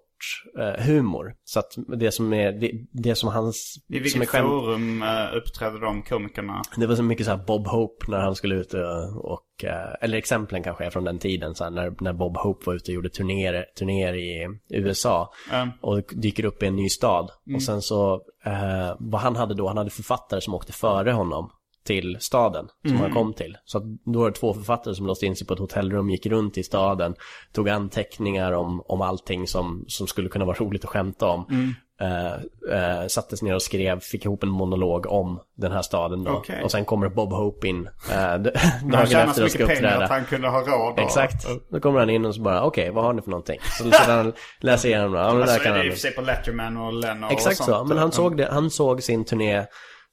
[0.59, 1.35] eh, humor.
[1.43, 5.03] Så att det som är, det, det som hans, I som är vilket skämt, forum
[5.03, 6.61] uh, uppträdde de komikerna?
[6.77, 9.95] det var så mycket så här Bob Hope när han skulle ut och, och eh,
[10.01, 12.91] eller exemplen kanske är från den tiden, så här, när, när Bob Hope var ute
[12.91, 15.33] och gjorde turnéer, turnéer i USA.
[15.51, 15.67] Ja.
[15.81, 17.31] Och dyker upp i en ny stad.
[17.55, 18.13] Och sen så,
[18.45, 21.49] eh, vad han hade då, han hade författare som åkte före honom
[21.85, 23.57] till staden som han kom till.
[23.65, 26.57] Så då var det två författare som låste in sig på ett hotellrum, gick runt
[26.57, 27.15] i staden,
[27.53, 31.73] tog anteckningar om, om allting som, som skulle kunna vara roligt att skämta om.
[32.01, 32.33] Eh,
[32.77, 36.31] eh, sattes ner och skrev, fick ihop en monolog om den här staden då.
[36.31, 36.63] Okej.
[36.63, 38.43] Och sen kommer Bob Hope in Han
[38.91, 40.03] dagen så efter och ska uppträda.
[40.03, 40.93] att han kunde ha råd.
[40.93, 41.47] och- Exakt.
[41.69, 43.59] Då kommer han in och så bara, okej, vad har ni för någonting?
[43.77, 45.19] Så sitter han läser igenom det.
[45.19, 45.87] Ja, men det där Alltså, kan det är han.
[45.87, 47.89] i och för sig på Letterman och Leno Exakt och så, sånt.
[47.89, 49.65] men han såg, det, han såg sin turné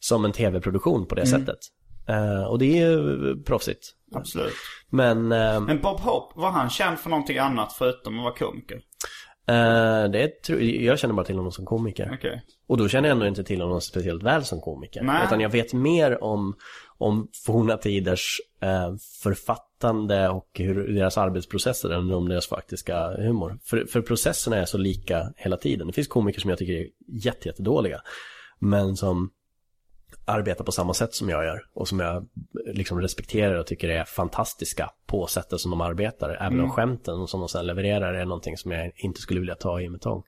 [0.05, 1.41] som en tv-produktion på det Mm.
[1.41, 1.59] sättet.
[2.09, 3.91] Eh, och det är ju proffsigt.
[4.15, 4.53] Absolut.
[4.91, 8.81] Men, eh, Men Bob Hope, var han känd för någonting annat förutom att vara komiker?
[9.47, 12.11] Eh, det tror, jag känner bara till honom som komiker.
[12.15, 12.43] Okej.
[12.67, 15.03] Och då känner jag ändå inte till honom speciellt väl som komiker.
[15.03, 15.23] Nej.
[15.27, 16.55] Utan jag vet mer om,
[16.99, 23.59] om forna tiders eh, författande och hur deras arbetsprocesser än om deras faktiska humor.
[23.65, 25.87] För, för processerna är så lika hela tiden.
[25.87, 28.01] Det finns komiker som jag tycker är jätte, jättedåliga.
[28.59, 29.31] Men som
[30.25, 31.65] arbetar på samma sätt som jag gör.
[31.75, 32.29] Och som jag
[32.67, 36.37] liksom respekterar och tycker är fantastiska på sättet som de arbetar.
[36.41, 39.81] Även om skämten som de sen levererar är någonting som jag inte skulle vilja ta
[39.81, 40.23] i med tång.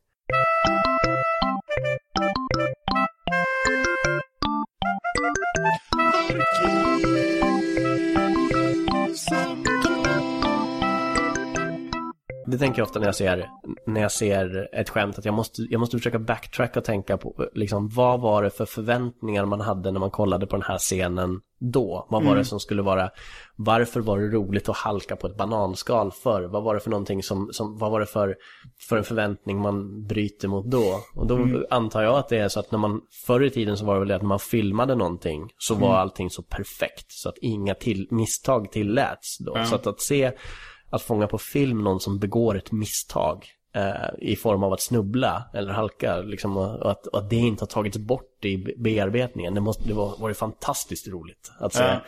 [12.55, 13.49] Det tänker jag ofta när jag ser,
[13.87, 17.49] när jag ser ett skämt att jag måste, jag måste försöka backtracka och tänka på
[17.55, 21.41] liksom, vad var det för förväntningar man hade när man kollade på den här scenen
[21.59, 22.07] då?
[22.11, 23.11] Vad var det som skulle vara,
[23.57, 26.43] varför var det roligt att halka på ett bananskal för?
[26.43, 28.37] Vad var det för någonting som, som vad var det för,
[28.89, 31.01] för en förväntning man bryter mot då?
[31.15, 33.85] Och då antar jag att det är så att när man, förr i tiden så
[33.85, 37.29] var det väl det att när man filmade någonting så var allting så perfekt så
[37.29, 39.65] att inga till, misstag tilläts då.
[39.65, 40.33] Så att, att se
[40.95, 45.51] att fånga på film någon som begår ett misstag eh, i form av att snubbla
[45.55, 49.55] eller halka liksom, och, att, och att det inte har tagits bort i be- bearbetningen.
[49.55, 51.99] Det, måste, det var, var fantastiskt roligt att se.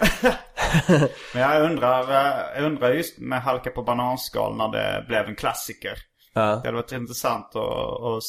[1.34, 5.36] Men jag undrar, eh, jag undrar just med Halka på bananskal när det blev en
[5.36, 5.92] klassiker.
[6.34, 6.40] Ja.
[6.42, 8.22] Det hade varit intressant att, att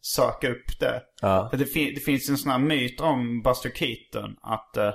[0.00, 1.02] söka upp det.
[1.22, 1.50] Ja.
[1.52, 4.36] Det, fin- det finns en sån här myt om Buster Keaton.
[4.42, 4.92] Att, eh,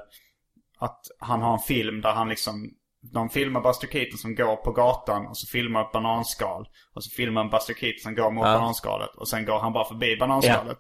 [0.80, 2.70] att han har en film där han liksom...
[3.14, 6.66] De filmar Buster Keaton som går på gatan och så filmar ett bananskal.
[6.96, 8.54] Och så filmar en Buster Keaton som går mot Ja.
[8.54, 9.10] bananskalet.
[9.18, 10.78] Och sen går han bara förbi bananskalet.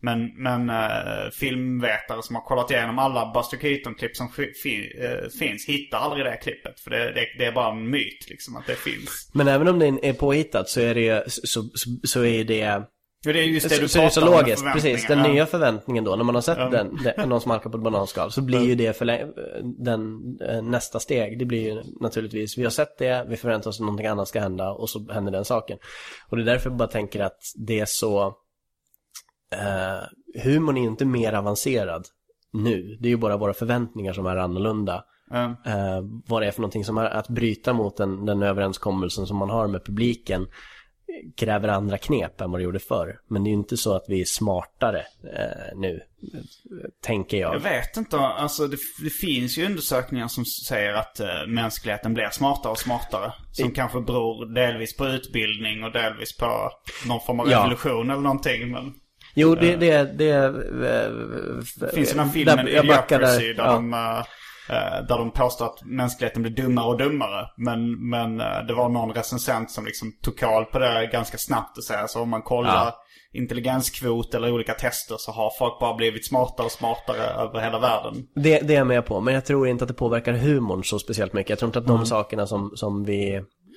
[0.00, 4.28] Men, men eh, filmvetare som har kollat igenom alla Buster Keaton-klipp som
[4.62, 6.80] fi- eh, finns hittar aldrig det klippet.
[6.80, 9.30] För det, det, det är bara en myt liksom att det finns.
[9.34, 12.82] Men även om det är påhittat så är det så, så, så är det
[13.24, 14.92] För det är just det så, du så så logiskt, precis.
[14.92, 15.34] Den förväntningar.
[15.34, 18.30] nya förväntningen då, när man har sett den, den, någon som halkar på ett bananskal,
[18.30, 19.32] så blir ju det förlä-
[19.84, 21.38] den, eh, nästa steg.
[21.38, 24.40] Det blir ju naturligtvis, vi har sett det, vi förväntar oss att någonting annat ska
[24.40, 25.78] hända och så händer den saken.
[26.28, 28.26] Och det är därför jag bara tänker att det är så,
[29.52, 32.06] eh, humorn är ju inte mer avancerad
[32.52, 32.96] nu.
[33.00, 35.04] Det är ju bara våra förväntningar som är annorlunda.
[35.30, 35.44] Ja.
[35.44, 39.36] Eh, vad det är för någonting som är att bryta mot den, den överenskommelsen som
[39.36, 40.46] man har med publiken
[41.36, 43.18] kräver andra knep än vad det gjorde förr.
[43.30, 44.98] Men det är ju inte så att vi är smartare
[45.36, 45.94] eh, nu,
[46.34, 46.40] eh,
[47.04, 47.54] tänker jag.
[47.54, 52.28] Jag vet inte, alltså det, det finns ju undersökningar som säger att uh, mänskligheten blir
[52.32, 53.32] smartare och smartare.
[53.52, 56.70] Som kanske beror delvis på utbildning och delvis på
[57.06, 57.60] någon form av Ja.
[57.60, 58.70] evolution eller någonting.
[58.70, 58.94] Men
[59.34, 60.52] Jo, det, det, det, eh,
[61.80, 63.72] det finns den här filmen där- jag backar Idiocracy där, ja.
[63.72, 64.24] de, eh, eh,
[65.08, 67.46] där de påstår att mänskligheten blir dummare och dummare.
[67.56, 71.78] Men, men eh, det var någon recensent som liksom tog koll på det ganska snabbt
[71.78, 72.94] och säga så om man kollar Ja.
[73.32, 78.14] intelligenskvot eller olika tester så har folk bara blivit smartare och smartare över hela världen.
[78.34, 80.98] Det, det är jag med på, men jag tror inte att det påverkar humorn så
[80.98, 81.50] speciellt mycket.
[81.50, 83.30] Jag tror inte att de sakerna som, som vi...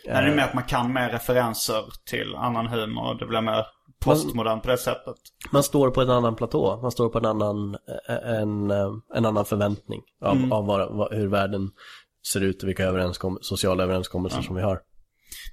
[0.07, 3.41] Nej, det är mer att man kan mer referenser till annan humor och det blir
[3.41, 3.65] mer
[3.99, 5.15] postmodern på det sättet.
[5.51, 7.75] Man står på en annan platå, man står på en annan,
[8.09, 11.69] eh, en, eh, en annan förväntning av, av vad, hur världen
[12.33, 14.79] ser ut och vilka överenskom sociala överenskommelser som vi har.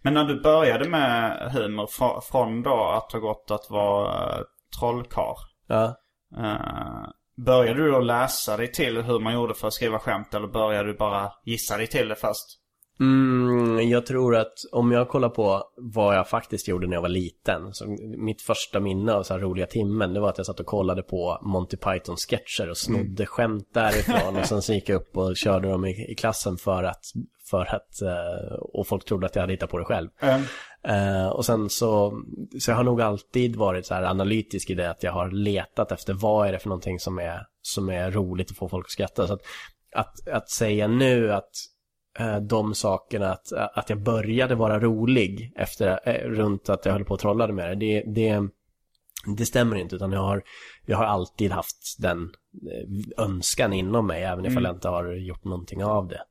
[0.02, 4.44] Men när du började med humor fr- från då att ha gått att vara uh,
[4.80, 5.36] trollkarl.
[5.66, 5.96] Ja.
[6.38, 10.48] eh, började du då läsa dig till hur man gjorde för att skriva skämt eller
[10.48, 12.60] började du bara gissa dig till det först?
[13.00, 17.08] Mm, jag tror att om jag kollar på vad jag faktiskt gjorde när jag var
[17.08, 17.74] liten.
[17.74, 20.66] Så mitt första minne av så här roliga timmen, det var att jag satt och
[20.66, 24.36] kollade på Monty Python sketcher och snodde skämt därifrån.
[24.36, 27.04] och sen så gick jag upp och körde dem i, i klassen för att,
[27.50, 30.08] för att, eh, och folk trodde att jag hade hittat på det själv.
[30.88, 32.22] Eh, och sen så,
[32.60, 35.92] så jag har nog alltid varit så här analytisk i det att jag har letat
[35.92, 38.90] efter vad är det för någonting som är, som är roligt att få folk att
[38.90, 39.26] skratta.
[39.26, 39.42] Så att,
[39.94, 41.50] att, att säga nu att
[42.40, 47.14] de sakerna, att, att jag började vara rolig efter, eh, runt att jag höll på
[47.14, 48.48] och trollade med det, det, det,
[49.36, 50.42] det stämmer inte utan jag har,
[50.86, 52.22] jag har alltid haft den
[52.72, 56.22] eh, önskan inom mig även ifall jag inte har gjort någonting av det.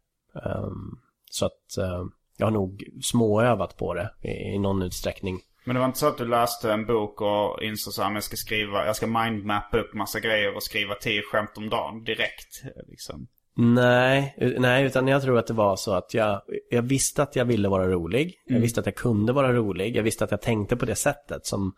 [0.46, 0.98] Ehm,
[1.30, 2.06] så att eh,
[2.38, 5.40] jag har nog småövat på det i, i någon utsträckning.
[5.66, 8.36] Men det var inte så att du läste en bok och insåg men jag ska
[8.36, 12.64] skriva, jag ska mindmappa upp massa grejer och skriva tio skämt om dagen direkt.
[12.88, 13.28] Liksom.
[13.56, 17.46] Nej, nej, utan jag tror att det var så att jag, jag visste att jag
[17.46, 18.34] ville vara rolig.
[18.46, 19.96] Jag visste att jag kunde vara rolig.
[19.96, 21.74] Jag visste att jag tänkte på det sättet som,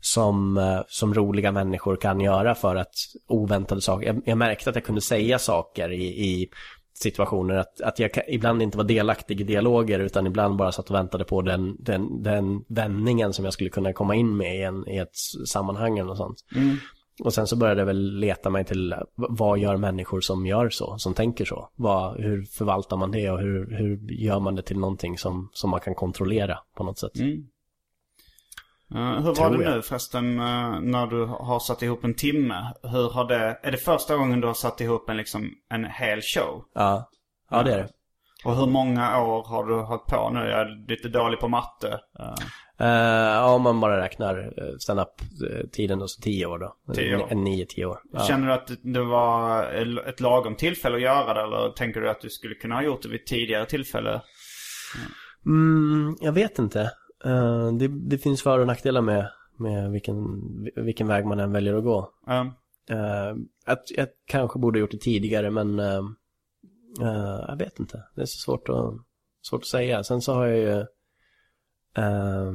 [0.00, 2.94] som, eh, som roliga människor kan göra för att
[3.28, 4.06] oväntade saker.
[4.06, 6.48] Jag, jag märkte att jag kunde säga saker i, i
[6.94, 7.54] situationer.
[7.54, 11.24] Att, att jag ibland inte var delaktig i dialoger utan ibland bara satt och väntade
[11.24, 14.96] på den, den, den vändningen som jag skulle kunna komma in med i, en, i
[14.98, 15.16] ett
[15.46, 16.44] sammanhang eller något sånt.
[17.24, 20.98] Och sen så började jag väl leta mig till vad gör människor som gör så,
[20.98, 21.70] som tänker så?
[21.74, 25.70] Vad, hur förvaltar man det och hur, hur gör man det till någonting som, som
[25.70, 27.12] man kan kontrollera på något sätt?
[28.94, 29.76] Eh, hur var det jag.
[29.76, 32.72] nu förresten eh, när du har satt ihop en timme?
[32.82, 36.20] Hur har det, är det första gången du har satt ihop en, liksom, en hel
[36.22, 36.64] show?
[36.74, 37.10] Ja,
[37.50, 37.88] ja det är det.
[38.44, 40.38] Och hur många år har du hållit på nu?
[40.38, 42.00] Jag är lite dålig på matte.
[42.18, 42.34] Eh,
[42.78, 46.94] Eh, ja, om man bara räknar uh, stand-up-tiden då, så tio år då.
[46.94, 47.34] Tio år.
[47.34, 48.00] Nio, tio år.
[48.12, 48.20] Ja.
[48.20, 49.64] Känner du att det var
[50.08, 51.40] ett lagom tillfälle att göra det?
[51.40, 54.22] Eller tänker du att du skulle kunna ha gjort det vid tidigare tillfälle?
[55.46, 56.80] Mm, jag vet inte.
[57.24, 60.16] Eh, det, det finns för och nackdelar med, med vilken,
[60.76, 62.10] vilken väg man än väljer att gå.
[62.28, 62.44] Eh,
[62.90, 65.80] Uh, att jag kanske borde ha gjort det tidigare men
[67.00, 68.02] eh, jag vet inte.
[68.14, 68.94] Det är så svårt att,
[69.42, 70.04] svårt att säga.
[70.04, 70.80] Sen så har jag ju
[71.96, 72.52] eh,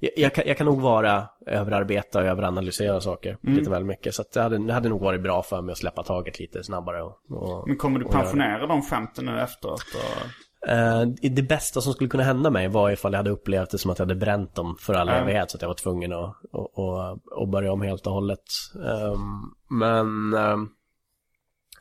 [0.00, 4.14] jag, jag, kan, jag kan nog vara överarbeta och överanalysera saker lite väl mycket.
[4.14, 7.02] Så det, hade, det hade nog varit bra för mig att släppa taget lite snabbare.
[7.02, 9.82] Och, och, men kommer du pensionera de skämten nu efteråt?
[9.94, 10.68] Och...
[10.68, 13.90] Eh, det bästa som skulle kunna hända mig var ifall jag hade upplevt det som
[13.90, 15.14] att jag hade bränt dem för all Ja.
[15.14, 18.44] evighet så att jag var tvungen att, att, att, att börja om helt och hållet.
[18.74, 19.42] Ehm,
[19.80, 20.68] men ehm,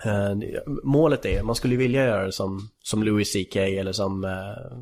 [0.06, 0.36] eh,
[0.84, 4.78] målet är, man skulle vilja göra det som, som Louis CK eller som, eh,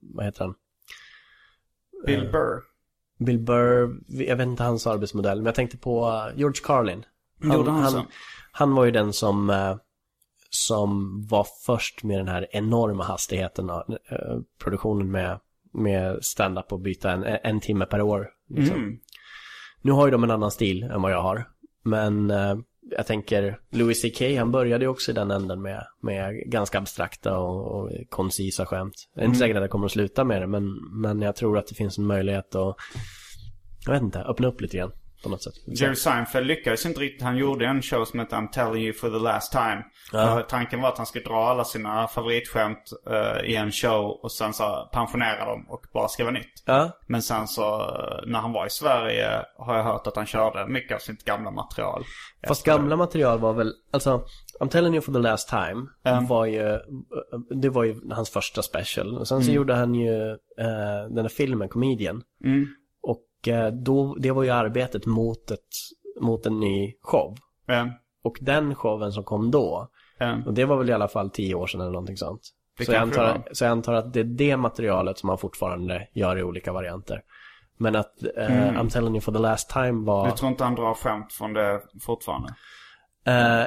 [0.00, 0.54] vad heter han?
[2.06, 2.62] Bill Burr.
[3.18, 7.04] Bill Burr, jag vet inte hans arbetsmodell, men jag tänkte på eh, George Carlin.
[7.42, 7.96] Gjorde han så?
[7.96, 8.06] han,
[8.52, 9.76] han var ju den som, eh,
[10.50, 15.40] som var först med den här enorma hastigheten av eh, produktionen med,
[15.72, 18.30] med stand-up och byta en, en timme per år.
[18.48, 18.76] Liksom.
[18.76, 18.98] Mm.
[19.82, 21.48] Nu har ju de en annan stil än vad jag har.
[21.82, 22.56] Men eh,
[22.90, 27.38] jag tänker, Louis CK han började ju också i den änden med, med ganska abstrakta
[27.38, 28.94] och, och koncisa skämt.
[29.14, 31.58] Jag är inte säker att jag kommer att sluta med det, men, men jag tror
[31.58, 32.76] att det finns en möjlighet att,
[33.86, 34.92] jag vet inte, öppna upp lite grann
[35.22, 35.54] på något sätt.
[35.66, 37.22] Jerry Seinfeld lyckades inte riktigt.
[37.22, 39.84] Han gjorde en show som hette I'm telling you for the last time.
[40.12, 40.46] Ja.
[40.48, 44.52] Tanken var att han skulle dra alla sina favoritskämt eh, i en show och sen
[44.52, 46.62] så pensionera dem och bara skriva nytt.
[46.66, 50.26] Ja, Men sen så eh, när han var i Sverige har jag hört att han
[50.26, 52.04] körde mycket av sitt gamla material.
[52.48, 54.24] Fast gamla material var väl, alltså,
[54.60, 55.86] I'm telling you for the last time
[56.28, 56.78] var ju,
[57.60, 59.18] det var ju hans första special.
[59.18, 62.22] Och sen så gjorde han ju eh, den här filmen, Comedian.
[62.44, 62.50] Eh,
[63.72, 65.68] då, det var ju arbetet mot, ett,
[66.20, 67.36] mot en ny show.
[67.68, 67.86] Eh,
[68.24, 69.88] Och den showen som kom då,
[70.20, 72.40] eh, och det var väl i alla fall tio år sedan eller någonting sånt.
[72.78, 76.08] Det Så jag, antar, så jag antar att det är det materialet som han fortfarande
[76.12, 77.22] gör i olika varianter.
[77.78, 80.30] Men att eh, I'm telling you for the last time var...
[80.30, 82.54] Du tror inte han drar skämt från det fortfarande?
[83.26, 83.66] Eh,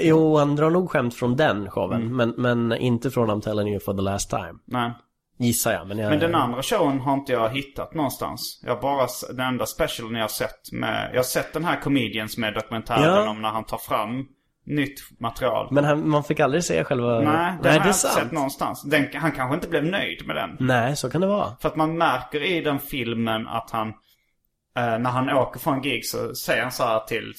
[0.00, 3.80] jo, han drar nog skämt från den showen, men, men inte från I'm telling you
[3.80, 4.54] for the last time.
[4.64, 4.92] Nej.
[5.38, 6.10] Gissar jag, men jag...
[6.10, 8.60] Men den andra showen har inte jag hittat någonstans.
[8.64, 11.80] Jag har bara, den enda specialen jag har sett med, jag har sett den här
[11.80, 13.30] Comedians med dokumentären Ja.
[13.30, 14.26] om när han tar fram
[14.66, 15.68] nytt material.
[15.70, 17.20] Men han, man fick aldrig se själva...
[17.20, 18.14] Nej, den har det jag är inte sant.
[18.14, 18.82] sett någonstans.
[18.82, 20.56] Den, han kanske inte blev nöjd med den.
[20.60, 21.56] Nej, så kan det vara.
[21.60, 23.88] För att man märker i den filmen att han,
[24.78, 27.32] eh, när han åker från gig så säger han så här till,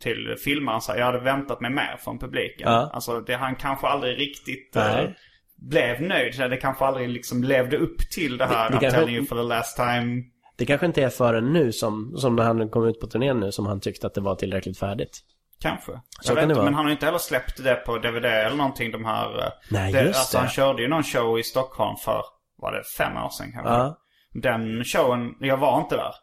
[0.00, 2.72] till filmaren så här, jag hade väntat mig mer från publiken.
[2.72, 2.90] Ja.
[2.92, 5.16] Alltså det, han kanske aldrig riktigt eh, Nej.
[5.60, 6.34] Blev nöjd.
[6.34, 9.26] Så Det kanske aldrig liksom levde upp till det här Det- det I'm telling you
[9.26, 10.22] for the last time.
[10.56, 13.52] Det kanske inte är förrän nu som, som när han kom ut på turnén nu
[13.52, 15.20] som han tyckte att det var tillräckligt färdigt.
[15.62, 15.92] Kanske.
[16.20, 16.64] Så jag vet inte, vara.
[16.64, 19.38] men han har inte heller släppt det på DVD eller någonting de här...
[19.38, 20.40] eh, Nej, det, just alltså, det.
[20.40, 22.22] han körde ju någon show i Stockholm för,
[22.58, 23.72] var det fem år sedan kanske?
[23.72, 23.96] Ja.
[24.34, 26.14] Den showen, jag var inte där.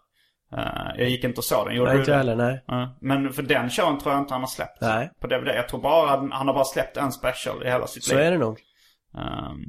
[0.57, 1.75] Eh, jag gick inte och såg den.
[1.75, 2.63] Gjorde Nej, inte heller, nej.
[2.67, 4.81] Ja, Men för den showen tror jag inte han har släppt.
[4.81, 5.11] Nej.
[5.21, 5.47] På DVD.
[5.47, 8.23] Jag tror bara att han har bara släppt en special i hela sitt Så liv.
[8.23, 8.59] är det nog.
[9.17, 9.59] Ehm,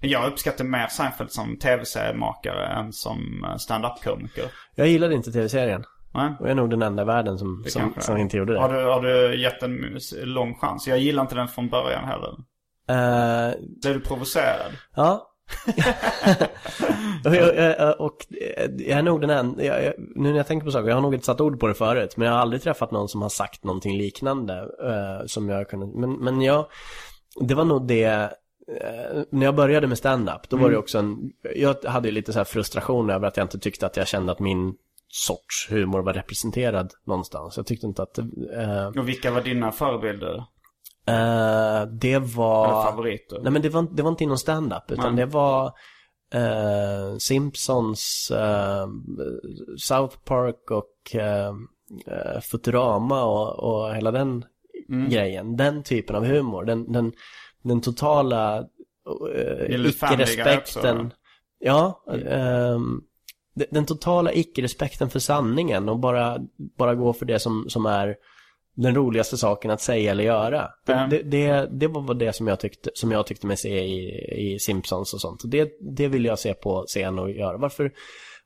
[0.00, 4.44] jag uppskattar mer Seinfeld som tv-seriemakare än som eh, stand-up-komiker.
[4.74, 5.84] Jag gillade inte tv-serien.
[6.14, 6.32] Nej?
[6.40, 8.60] Och jag är nog den enda i världen som, som, som inte gjorde det.
[8.60, 10.88] Har du, har du gett en lång chans?
[10.88, 12.34] Jag gillar inte den från början heller.
[12.88, 14.72] Eh, Blev du provocerad?
[14.96, 15.30] Ja.
[17.24, 18.16] och, jag, och
[18.78, 21.02] jag är nog den enda, jag, jag, nu när jag tänker på saker, jag har
[21.02, 23.28] nog inte satt ord på det förut, men jag har aldrig träffat någon som har
[23.28, 26.66] sagt någonting liknande eh, som jag kunde, men, men jag,
[27.40, 28.28] det var nog det, eh,
[29.30, 32.38] när jag började med stand-up, då var det också en, jag hade ju lite så
[32.38, 34.74] här frustration över att jag inte tyckte att jag kände att min
[35.08, 37.56] sorts humor var representerad någonstans.
[37.56, 40.34] Jag tyckte inte att, eh, Och vilka var dina förebilder?
[41.06, 42.64] eh, det var...
[42.64, 43.38] Eller favoriter?
[43.42, 45.26] Nej men det var, det var inte inom stand-up utan Nej.
[45.26, 45.66] det var
[46.34, 48.86] eh, Simpsons, eh,
[49.78, 51.48] South Park och eh,
[52.06, 54.44] eh, Futurama och, och hela den
[55.10, 55.56] grejen.
[55.56, 56.64] Den typen av humor.
[56.64, 57.12] Den, den,
[57.64, 58.66] den totala
[59.68, 61.12] Guy icke-respekten.
[61.58, 63.00] Ja, ehm,
[63.70, 66.38] den, totala icke-respekten för sanningen och bara,
[66.78, 68.16] bara gå för det som, som är
[68.76, 70.70] den roligaste saken att säga eller göra.
[70.86, 71.10] Det, Mm.
[71.10, 74.58] det, det, det var det som jag tyckte, som jag tyckte mig se i, i
[74.58, 75.40] Simpsons och sånt.
[75.44, 77.56] Det, det vill jag se på scen och göra.
[77.56, 77.92] Varför,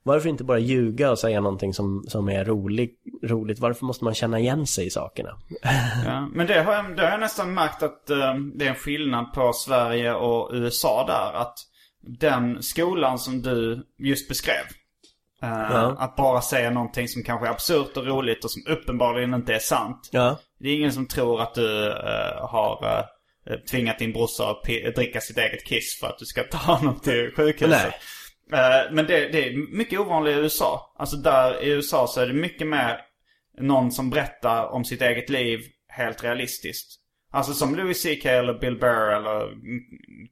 [0.03, 2.91] varför inte bara ljuga och säga någonting som, som är rolig,
[3.23, 3.59] roligt?
[3.59, 5.29] Varför måste man känna igen sig i sakerna?
[6.05, 8.75] Ja, men det har, jag, det har jag nästan märkt att eh, det är en
[8.75, 11.39] skillnad på Sverige och USA där.
[11.41, 11.53] Att
[12.19, 14.53] den skolan som du just beskrev.
[15.41, 15.95] eh, Ja.
[15.99, 19.59] Att bara säga någonting som kanske är absurt och roligt och som uppenbarligen inte är
[19.59, 20.09] sant.
[20.11, 23.05] Ja, Det är ingen som tror att du eh, har
[23.49, 24.63] eh, tvingat din brorsa att
[24.95, 27.69] dricka sitt eget kiss för att du ska ta honom till sjukhuset.
[27.83, 27.93] Nej.
[28.53, 30.95] Eh, men det, det är mycket ovanligt i USA.
[30.99, 33.01] Alltså där i USA så är det mycket mer
[33.59, 36.99] någon som berättar om sitt eget liv helt realistiskt.
[37.31, 39.47] Alltså som Louis CK eller Bill Burr eller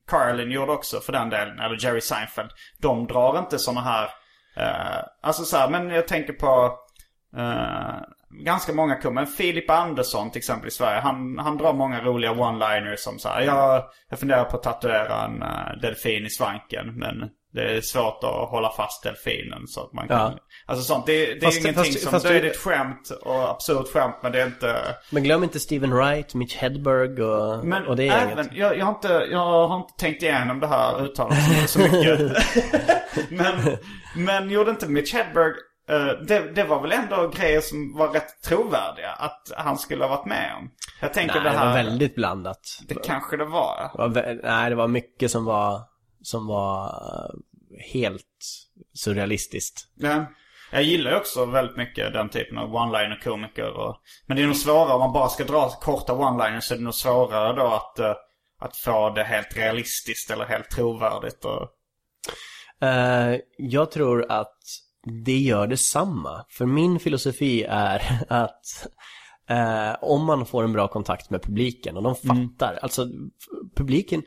[0.08, 1.60] Carlin gjorde också för den delen.
[1.60, 2.50] Eller Jerry Seinfeld.
[2.82, 4.10] De drar inte sådana här...
[4.58, 6.78] Uh, alltså så här, men jag tänker på...
[7.38, 9.26] Uh, ganska många kommer.
[9.26, 11.00] Filip Andersson till exempel i Sverige.
[11.00, 13.42] Han, han drar många roliga one-liners som så här.
[13.42, 16.94] Jag, jag funderar på att tatuera en uh, delfin i svanken.
[16.96, 20.18] Men det är svårt att hålla fast delfinen så att man kan...
[20.18, 20.38] Ja.
[20.66, 21.06] Alltså sånt.
[21.06, 22.12] Det, det är Fast- ju ingenting fast- som...
[22.12, 24.76] fast då är det ett skämt och absurt skämt men det är inte...
[25.10, 28.92] men glöm inte Steven Wright, Mitch Hedberg och, Men och det även, jag, jag, har
[28.94, 32.20] inte, jag har inte tänkt igenom det här uttalandet så mycket.
[33.30, 33.78] men,
[34.16, 35.54] men gjorde inte Mitch Hedberg,
[35.90, 40.16] eh, det, det var väl ändå grejer som var rätt trovärdiga att han skulle ha
[40.16, 40.70] varit med om.
[41.02, 42.60] Jag tänker Nej, det det här, var väldigt blandat.
[42.88, 43.92] det kanske det var.
[43.94, 45.82] Det var nej, det var mycket som var,
[46.22, 47.36] som var eh,
[47.94, 48.24] helt
[48.94, 49.88] surrealistiskt.
[49.96, 50.26] Ja.
[50.72, 53.96] Jag gillar ju också väldigt mycket den typen av one-liner komiker och,
[54.26, 56.84] Men det är nog svårare om man bara ska dra korta one-liners så är det
[56.84, 58.14] nog svårare då att, eh,
[58.60, 61.68] att få det helt realistiskt eller helt trovärdigt och...
[62.88, 64.58] Eh, jag tror att
[65.26, 66.46] det gör detsamma.
[66.50, 68.88] För min filosofi är att
[69.50, 74.24] eh, om man får en bra kontakt med publiken och de fattar, alltså f- publiken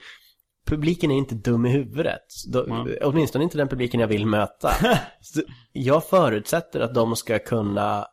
[0.66, 2.26] Publiken är inte dum i huvudet.
[2.52, 4.70] De, Åtminstone inte den publiken jag vill möta.
[5.72, 8.06] Jag förutsätter att de ska kunna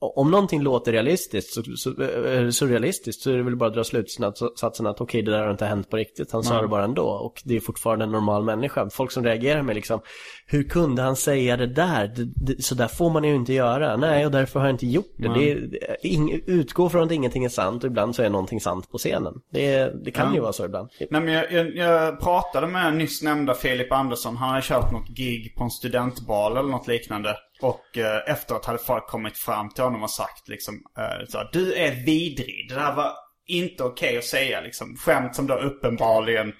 [0.00, 3.84] om någonting låter realistiskt, så, så, eh, surrealistiskt, så är det väl bara att dra
[3.84, 6.32] slutsatsen att okej, det där har inte hänt på riktigt.
[6.32, 8.90] Han sa det bara ändå och det är fortfarande en normal människa.
[8.90, 10.00] Folk som reagerar med liksom,
[10.46, 12.06] hur kunde han säga det där?
[12.06, 13.96] Det, det, så där får man ju inte göra.
[13.96, 15.28] Nej, och därför har jag inte gjort det.
[15.28, 18.90] det, är, ing, utgå från att ingenting är sant och ibland så är någonting sant
[18.90, 19.34] på scenen.
[19.52, 20.88] Det, det kan ju vara så ibland.
[21.10, 24.36] Nej men jag, jag, jag pratade med nyss nämnda Filip Andersson.
[24.36, 27.36] Han hade kört något gig på en studentbal eller något liknande.
[27.60, 31.74] Och eh, efteråt hade folk kommit fram till honom och sagt liksom eh, så, Du
[31.74, 32.66] är vidrig.
[32.68, 33.12] Det där var
[33.46, 34.96] inte okej att säga liksom.
[34.96, 36.52] Skämt som då uppenbarligen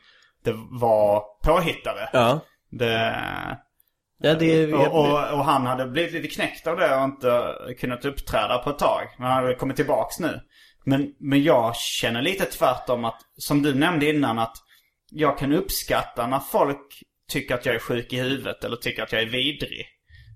[0.45, 2.11] det var påhittade.
[2.12, 2.40] Ja.
[2.70, 3.16] Det,
[4.18, 8.05] Ja, det och, och, och han hade blivit lite knäckt av det och inte kunnat
[8.05, 9.09] uppträda på ett tag.
[9.18, 10.40] Men han hade kommit tillbaks nu.
[10.84, 14.57] Men, men jag känner lite tvärtom att, som du nämnde innan, att
[15.11, 19.12] jag kan uppskatta när folk tycker att jag är sjuk i huvudet eller tycker att
[19.12, 19.86] jag är vidrig.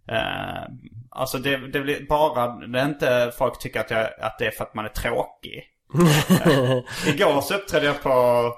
[0.08, 0.62] Eh,
[1.10, 4.50] alltså det, det blir bara, det är inte folk tycker att, jag, att det är
[4.50, 5.64] för att man är tråkig.
[6.46, 6.70] Eh,
[7.14, 8.52] igår så uppträdde jag på,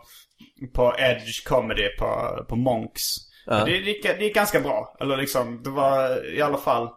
[0.75, 3.03] på Edge Comedy på, på Monks.
[3.47, 3.65] Ja.
[3.65, 4.97] Det, gick, det gick ganska bra.
[5.01, 6.89] Eller liksom, det var i alla fall...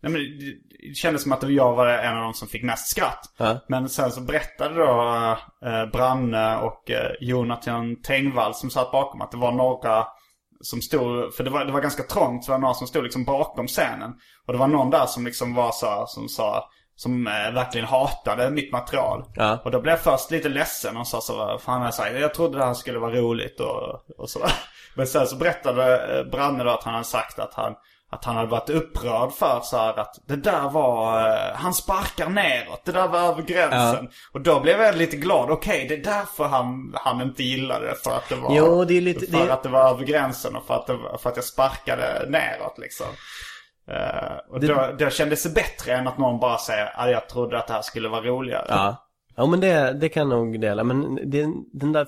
[0.00, 2.88] Nej, men det, det kändes som att jag var en av de som fick mest
[2.88, 3.34] skratt.
[3.36, 3.58] Ja.
[3.68, 9.30] Men sen så berättade då eh, Branne och eh, Jonathan Tengvall som satt bakom att
[9.30, 10.06] det var några
[10.60, 13.02] som stod, för det var, det var ganska trångt, så det var några som stod
[13.02, 14.12] liksom bakom scenen.
[14.46, 18.50] Och det var någon där som liksom var så, som sa, som eh, verkligen hatade
[18.50, 19.24] mitt material.
[19.34, 19.58] Ja.
[19.64, 22.18] Och då blev jag först lite ledsen och sa så, fan jag sagt?
[22.18, 24.40] Jag trodde det här skulle vara roligt och, och så.
[24.94, 27.74] Men sen så berättade eh, Branne då att han hade sagt att han,
[28.10, 32.84] att han hade varit upprörd för så att det där var, eh, han sparkar neråt,
[32.84, 34.08] det där var över gränsen.
[34.32, 37.94] Och då blev jag lite glad, okej det är därför han, han inte gillade det,
[37.94, 40.66] för att det var, Jo, det lite- för det- att det var över gränsen och
[40.66, 43.06] för att, det, för att jag sparkade neråt liksom.
[43.90, 47.58] Eh, och då, då kändes det bättre än att någon bara säger att jag trodde
[47.58, 48.66] att det här skulle vara roligare.
[48.68, 48.96] Ja,
[49.36, 50.84] ja men det, det kan jag nog dela.
[50.84, 52.06] Men det, den, där,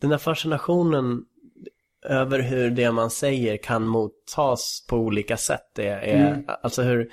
[0.00, 1.20] den där fascinationen
[2.06, 7.08] över hur det man säger kan mottas på olika sätt är, är alltså hur,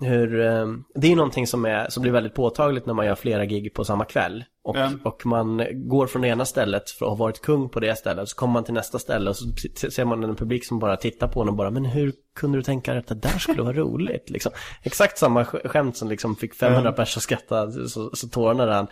[0.00, 3.44] hur eh, det är någonting som, är, som blir väldigt påtagligt när man gör flera
[3.44, 4.44] gig på samma kväll.
[4.68, 5.00] Och, Mm.
[5.04, 8.28] och man går från det ena stället för att ha varit kung på det stället.
[8.28, 9.44] Så kommer man till nästa ställe och så
[9.90, 12.62] ser man en publik som bara tittar på en och bara Men hur kunde du
[12.62, 14.30] tänka dig att det där skulle vara roligt?
[14.30, 14.52] Liksom.
[14.82, 18.86] Exakt samma sk- skämt som liksom fick 500 pers att skratta så, så tårarna rann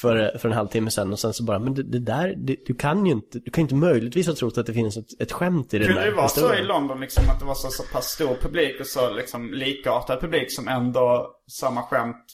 [0.00, 1.12] för, för en halvtimme sedan.
[1.12, 3.62] Och sen så bara Men det, det där, det, du kan ju inte, du kan
[3.62, 6.16] inte möjligtvis ha trott att det finns ett, ett skämt i den Kunde där det
[6.16, 6.62] vara så i.
[6.62, 10.52] London liksom att det var så, så pass stor publik och så liksom likartad publik
[10.52, 12.24] som ändå samma skämt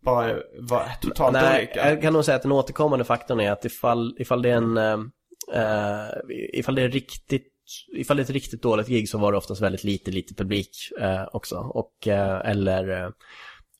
[0.00, 1.90] bara var totalt Nej, olika?
[1.90, 4.76] jag kan nog säga att den återkommande faktorn är att ifall, ifall det är en,
[4.76, 4.98] eh,
[5.54, 6.08] eh,
[6.52, 7.46] ifall det är riktigt,
[7.96, 10.70] ifall det är ett riktigt dåligt gig så var det oftast väldigt lite, lite publik
[11.00, 11.56] eh, också.
[11.56, 13.10] Och, eh, eller, eh,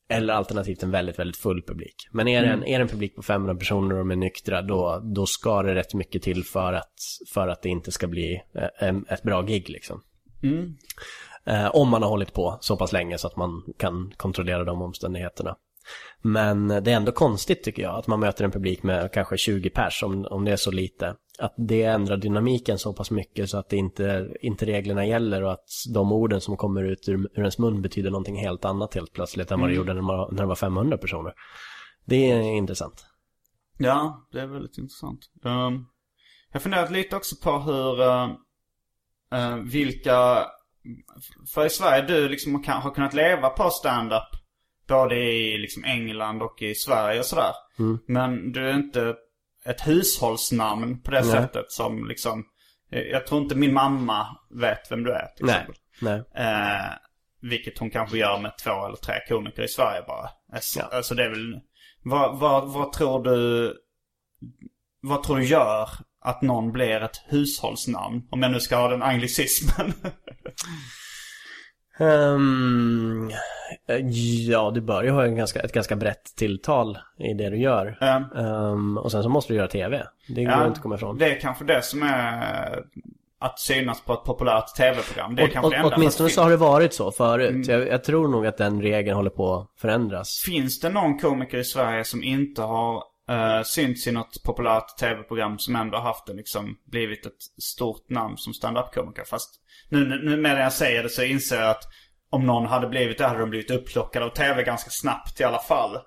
[0.09, 1.95] eller alternativt en väldigt, väldigt full publik.
[2.11, 4.63] Men är det en, är det en publik på 500 personer och de är nyktra,
[4.63, 6.95] då, då ska det rätt mycket till för att,
[7.35, 8.43] för att det inte ska bli
[8.81, 10.03] eh, ett bra gig liksom.
[11.45, 14.83] Eh, om man har hållit på så pass länge så att man kan kontrollera de
[14.83, 15.57] omständigheterna.
[16.23, 19.71] Men det är ändå konstigt tycker jag att man möter en publik med kanske 20
[19.71, 21.17] pers om, om det är så lite.
[21.39, 25.53] Att det ändrar dynamiken så pass mycket så att det inte, inte reglerna gäller och
[25.53, 29.13] att de orden som kommer ut ur, ur ens mun betyder någonting helt annat helt
[29.13, 31.33] plötsligt än vad det gjorde när, man, när det var 500 personer.
[32.05, 33.07] Det är intressant.
[33.79, 35.21] Ja, det är väldigt intressant.
[35.45, 35.87] Um,
[36.49, 38.31] jag har funderat lite också på hur, uh,
[39.35, 40.47] uh, vilka,
[41.55, 44.40] för i Sverige du liksom har kunnat leva på stand-up
[44.91, 47.53] både i liksom England och i Sverige och sådär.
[48.07, 49.15] Men du är inte
[49.65, 51.31] ett hushållsnamn på det Nej.
[51.31, 52.45] sättet som liksom,
[52.93, 55.77] eh, jag tror inte min mamma vet vem du är till Nej, exempel.
[56.01, 56.23] nej.
[56.47, 56.93] Eh,
[57.43, 60.29] vilket hon kanske gör med två eller tre komiker i Sverige bara.
[60.53, 60.89] Alltså, Ja.
[60.97, 61.61] alltså det är väl...
[62.03, 63.75] Vad, vad, vad tror du...
[65.03, 65.89] Vad tror du gör
[66.25, 68.23] att någon blir ett hushållsnamn?
[68.31, 69.93] Om jag nu ska ha den anglicismen.
[72.01, 73.99] Eh,
[74.49, 77.97] ja, du bör ju ha en ganska, ett ganska brett tilltal i det du gör.
[78.01, 78.23] Ja.
[78.37, 80.07] Ehm, och sen så måste du göra tv.
[80.29, 81.19] Det går Ja, inte att komma ifrån.
[81.19, 82.85] Det är kanske det som är
[83.41, 85.35] att synas på ett populärt tv-program.
[85.35, 87.69] Det är Och, kanske och, det åtminstone så har det varit så förut.
[87.69, 90.43] Jag, jag tror nog att den regeln håller på att förändras.
[90.47, 92.95] Finns det någon komiker i Sverige som inte har
[93.31, 98.11] uh, synts i något populärt tv-program som ändå har haft det liksom blivit ett stort
[98.11, 99.25] namn som stand-up-komiker?
[99.25, 99.60] Fast
[99.91, 101.83] nu, nu, medan jag säger det så inser jag att
[102.31, 105.59] om någon hade blivit det hade de blivit upplockade av tv ganska snabbt i alla
[105.59, 105.99] fall.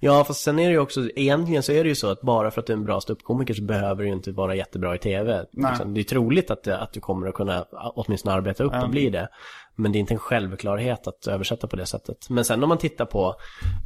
[0.00, 2.50] Ja, fast sen är det ju också, egentligen så är det ju så att bara
[2.50, 4.98] för att du är en bra ståuppkomiker så behöver du ju inte vara jättebra i
[4.98, 5.44] tv.
[5.52, 5.70] Nej.
[5.70, 9.10] Liksom, Det är troligt att, att du kommer att kunna åtminstone arbeta upp och bli
[9.10, 9.28] det.
[9.76, 12.30] Men det är inte en självklarhet att översätta på det sättet.
[12.30, 13.34] Men sen om man tittar på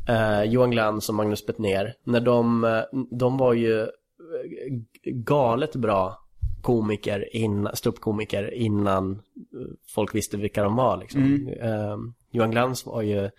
[0.09, 2.81] eh, Johan Glans och Magnus Bettner, när de, eh,
[3.19, 3.87] de var ju eh,
[5.05, 6.24] galet bra
[6.65, 9.19] komiker, in, ståuppkomiker innan eh,
[9.95, 11.49] folk visste vilka de var liksom.
[11.63, 11.97] Eh,
[12.31, 13.31] Johan Glans var ju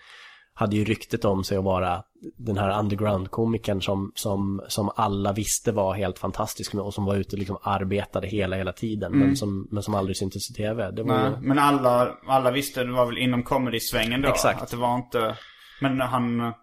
[0.57, 2.03] hade ju ryktet om sig att vara
[2.38, 7.36] den här underground-komikern som, som, som alla visste var helt fantastisk och som var ute
[7.36, 9.11] och liksom arbetade hela, hela tiden.
[9.11, 10.91] Men, som, men som aldrig syntes i tv.
[10.91, 11.47] Det var Nej, ju...
[11.47, 14.30] men alla, alla visste, det var väl inom comedy-svängen då.
[14.30, 14.61] Exakt.
[14.61, 15.38] Att det var inte,
[15.82, 16.53] men han,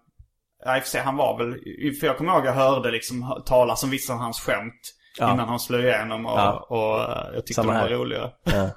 [0.65, 1.53] ja, i och för sig, han var väl,
[1.99, 4.93] för jag kommer ihåg jag hörde liksom talas om vissa av hans skämt.
[5.19, 5.33] Ja.
[5.33, 6.65] Innan han slog igenom och, Ja.
[6.69, 7.95] och eh, jag tyckte Samma de var här.
[7.95, 8.31] roliga.
[8.43, 8.69] Ja.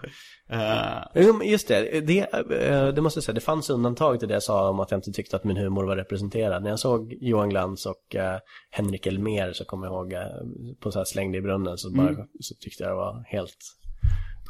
[1.38, 4.42] Men just det, det, eh, det måste jag säga, det fanns undantag till det jag
[4.42, 6.62] sa om att jag inte tyckte att min humor var representerad.
[6.62, 8.38] När jag såg Johan Glans och eh,
[8.70, 10.20] Henrik Elmer så kommer jag ihåg eh,
[10.80, 13.56] på så här slängde i brunnen så, bara, så tyckte jag det var helt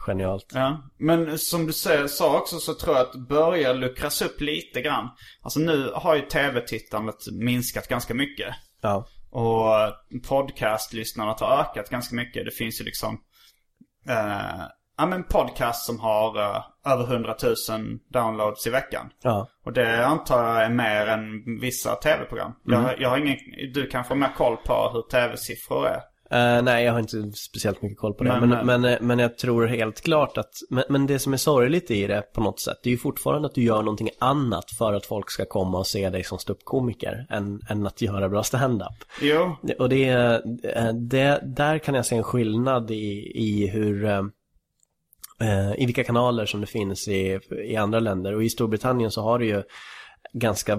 [0.06, 0.46] genialt.
[0.54, 1.72] Ja, men som du
[2.08, 5.08] sa också så tror jag att det börjar luckras upp lite grann.
[5.42, 8.54] Alltså nu har ju tv-tittandet minskat ganska mycket.
[8.80, 9.06] Ja.
[9.30, 9.70] Och
[10.28, 12.44] podcastlyssnandet har ökat ganska mycket.
[12.44, 13.20] Det finns ju liksom
[14.08, 14.66] eh,
[14.98, 17.54] Ja men podcast som har eh, över 100 000
[18.08, 19.10] downloads i veckan.
[19.22, 19.48] Ja.
[19.64, 22.52] Och det antar jag är mer än vissa tv-program.
[22.64, 23.38] Jag, jag har ingen,
[23.74, 26.00] du kanske har mer koll på hur tv-siffror är.
[26.30, 28.40] Eh, nej, jag har inte speciellt mycket koll på det.
[28.40, 31.36] Men, Men, men, eh, men, jag tror helt klart att, men, men det som är
[31.36, 34.70] sorgligt i det på något sätt, det är ju fortfarande att du gör någonting annat
[34.70, 38.42] för att folk ska komma och se dig som ståuppkomiker än, än att göra bra
[38.42, 39.04] stand-up.
[39.20, 44.30] Jo, Och det, eh, det, där kan jag se en skillnad i, i hur,
[45.76, 48.34] i vilka kanaler som det finns i, i andra länder.
[48.34, 49.62] Och i Storbritannien så har du ju
[50.32, 50.72] ganska,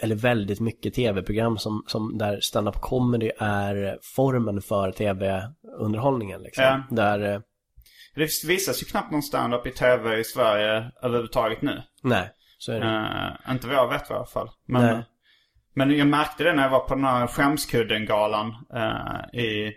[0.00, 6.64] eller väldigt mycket tv-program som, som där stand-up comedy är formen för tv-underhållningen liksom.
[6.64, 6.82] Ja.
[6.90, 7.40] Där, eh,
[8.14, 11.82] det visas ju knappt någon stand-up i tv i Sverige överhuvudtaget nu.
[12.02, 12.86] nej, så är det.
[13.46, 14.50] Eh, inte vad jag vet i alla fall.
[14.66, 15.04] Men, Nej.
[15.74, 18.54] men jag märkte det när jag var på den här Skämskudden-galan
[19.32, 19.72] i,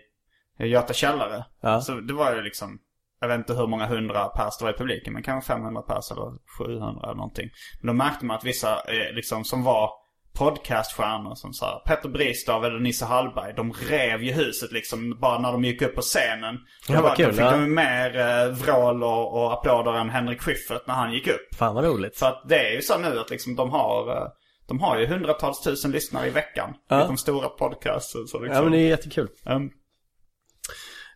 [0.60, 1.44] i Göta källare.
[1.60, 1.80] Ja.
[1.80, 2.78] Så det var ju liksom,
[3.20, 5.12] jag vet inte hur många hundra pers det var i publiken.
[5.12, 7.48] Men kanske 500 pers eller 700 eller någonting.
[7.80, 9.90] Men då märkte man att vissa eh, liksom som var
[10.38, 13.54] podcaststjärnor som så här, Petter Bristav eller Nisse Hallberg.
[13.56, 16.58] De rev ju huset liksom bara när de gick upp på scenen.
[16.88, 17.50] Ja, Det var- kul, fick ja.
[17.50, 21.54] de mer eh, vrål och, och applåder än Henrik Schyffert när han gick upp.
[21.58, 22.18] Fan vad roligt.
[22.18, 24.28] För att det är ju så nu att liksom de har, eh,
[24.68, 26.74] de har ju hundratals tusen lyssnare i veckan.
[26.88, 27.04] Ja.
[27.06, 28.26] De stora podcasten.
[28.26, 28.56] Så liksom.
[28.56, 29.28] Ja men det är jättekul.
[29.46, 29.70] Um,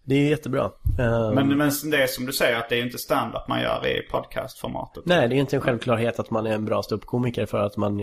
[0.04, 0.70] Det är jättebra.
[0.98, 3.86] Ehm, men, men det är som du säger att det är inte stand-up man gör
[3.86, 5.02] i podcastformatet.
[5.06, 8.00] Nej, det är inte en självklarhet att man är en bra ståuppkomiker för att man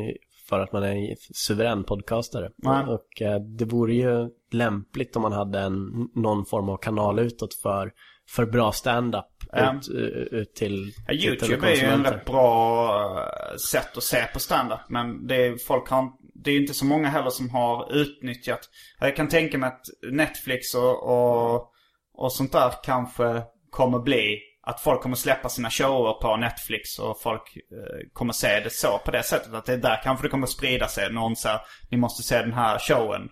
[0.49, 2.49] för att man är en suverän podcastare.
[2.55, 2.83] Nej.
[2.85, 7.53] Och eh, det vore ju lämpligt om man hade en, någon form av kanal utåt
[7.53, 7.91] för,
[8.29, 9.89] för bra stand-up ut,
[10.31, 12.89] ut till, Ja, till YouTube är ju en rätt bra
[13.19, 14.79] eh, sätt att se på stand-up.
[14.89, 16.11] Men det är, folk har,
[16.43, 18.69] det är inte så många heller som har utnyttjat.
[18.99, 21.73] Jag kan tänka mig att Netflix och, och,
[22.19, 27.21] och sånt där kanske kommer bli att folk kommer släppa sina shower på Netflix och
[27.21, 29.53] folk eh, kommer se det så på det sättet.
[29.53, 31.13] Att det är där kanske det kommer sprida sig.
[31.13, 31.59] Någon säger
[31.91, 33.29] ni måste se den här showen.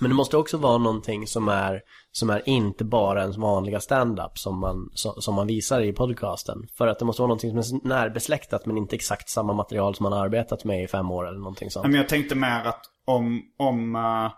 [0.00, 1.80] Men det måste också vara någonting som är,
[2.12, 6.66] som är inte bara ens vanliga stand-up som man, som, man visar i podcasten.
[6.78, 10.04] För att det måste vara någonting som är närbesläktat men inte exakt samma material som
[10.04, 11.86] man har arbetat med i fem år eller någonting sånt.
[11.86, 14.32] Men jag tänkte mer att om, om, eh,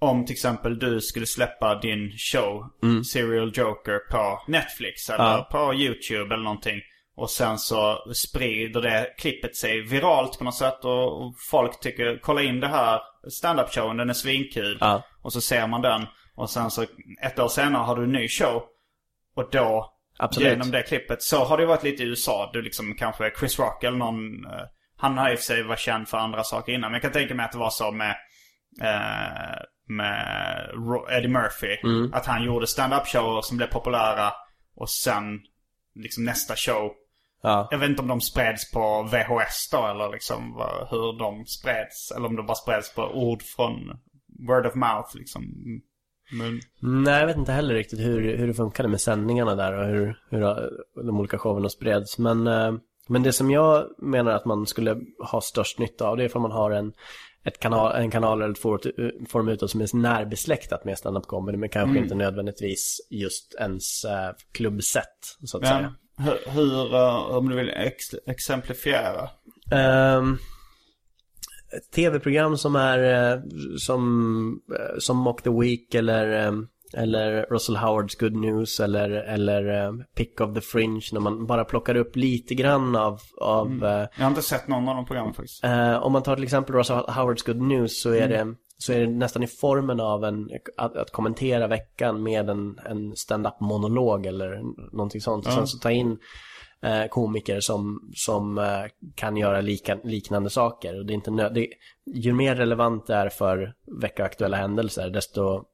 [0.00, 2.64] om till exempel du skulle släppa din show,
[3.12, 5.48] Serial Joker, på Netflix eller Ja.
[5.50, 6.80] på YouTube eller någonting.
[7.16, 12.18] Och sen så sprider det klippet sig viralt på något sätt och, och folk tycker,
[12.22, 14.78] kolla in det här stand-up showen, den är svinkul.
[14.80, 15.02] Ja.
[15.22, 16.06] Och så ser man den.
[16.36, 16.82] Och sen så
[17.22, 18.62] ett år senare har du en ny show.
[19.36, 20.48] Och då, Absolut.
[20.50, 22.50] genom det klippet, så har det varit lite i USA.
[22.52, 24.60] Du liksom kanske Chris Rock eller någon, eh,
[24.96, 26.90] han har i och för sig varit känd för andra saker innan.
[26.90, 28.16] Men jag kan tänka mig att det var så med,
[28.82, 29.58] eh,
[29.96, 30.70] med
[31.10, 31.76] Eddie Murphy.
[31.84, 32.12] Mm.
[32.12, 34.32] Att han gjorde stand-up shower som blev populära.
[34.76, 35.40] Och sen,
[35.94, 36.92] liksom nästa show.
[37.42, 37.68] Ja.
[37.70, 40.54] Jag vet inte om de spreds på VHS då eller liksom
[40.90, 42.10] hur de spreds.
[42.10, 43.72] Eller om de bara spreds på ord från
[44.48, 45.42] word of mouth liksom.
[46.32, 46.60] Men,
[47.04, 50.18] Nej, jag vet inte heller riktigt hur, hur det funkade med sändningarna där och hur,
[50.30, 50.40] hur
[51.06, 52.18] de olika showerna spreds.
[52.18, 52.72] Men, eh,
[53.08, 54.96] men det som jag menar att man skulle
[55.30, 56.92] ha störst nytta av det är om man har en,
[57.44, 58.58] ett kanal, en kanal eller ett
[59.30, 64.30] forum, utåt som är närbesläktat med stand-up comedy men kanske inte nödvändigtvis just ens eh,
[64.52, 65.94] klubbsätt så att säga.
[66.16, 69.30] men hur, hur, eh, om du vill ex, exemplifiera.
[69.72, 70.38] Ehm,
[71.76, 73.40] ett tv-program som är eh,
[73.78, 74.60] som,
[74.98, 76.52] som Mock the Week eller, eh,
[76.94, 81.64] eller Russell Howards Good News eller, eller eh, Pick of the Fringe när man bara
[81.64, 85.34] plockar upp lite grann av, av eh, Jag har inte sett någon av de programmen
[85.34, 85.64] faktiskt.
[85.64, 89.00] Eh, om man tar till exempel Russell Howards Good News så är, det, så är
[89.00, 94.26] det nästan i formen av en, att, att kommentera veckan med en, en stand-up monolog
[94.26, 94.62] eller
[94.92, 95.46] någonting sånt.
[95.46, 96.18] Och sen så ta in
[96.82, 98.64] eh, komiker som, som eh,
[99.14, 100.98] kan göra lika, liknande saker.
[100.98, 101.68] Och det är inte nö- det,
[102.14, 105.64] ju mer relevant det är för veckoaktuella händelser desto,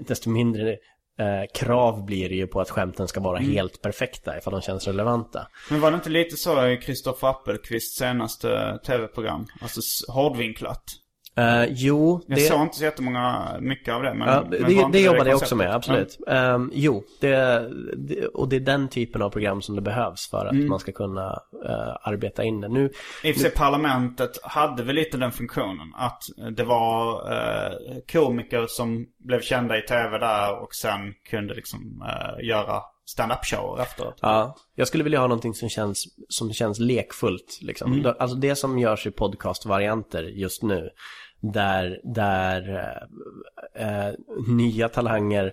[0.00, 0.70] desto mindre
[1.18, 4.86] eh, krav blir det ju på att skämten ska vara helt perfekta ifall de känns
[4.86, 5.46] relevanta.
[5.70, 9.46] Men var det inte lite så i Kristoffer Appelqvists senaste tv-program?
[9.60, 9.80] Alltså
[10.12, 10.84] hårdvinklat.
[11.36, 12.42] Eh, jo, Jag det...
[12.42, 14.14] såg inte så jättemånga, mycket av det.
[14.14, 16.18] Men, Ja, men det, var det, inte jobbade jag också med, absolut.
[16.28, 17.36] Ehm, jo, det,
[17.96, 20.92] det, och det är den typen av program som det behövs för att man ska
[20.92, 22.68] kunna eh, arbeta in det.
[22.68, 22.90] Nu.
[23.22, 25.92] I och för sig parlamentet hade väl lite den funktionen.
[25.94, 26.22] Att
[26.56, 27.72] det var eh,
[28.12, 32.04] komiker som blev kända i tv där och sen kunde liksom
[32.42, 34.18] göra stand-up shower efteråt.
[34.22, 37.58] ja, jag skulle vilja ha någonting som känns, som känns lekfullt.
[37.62, 38.02] Liksom.
[38.02, 40.90] Då- Alltså det som görs i podcastvarianter just nu,
[41.42, 42.68] där, där
[43.74, 44.14] eh, eh,
[44.48, 45.52] nya talanger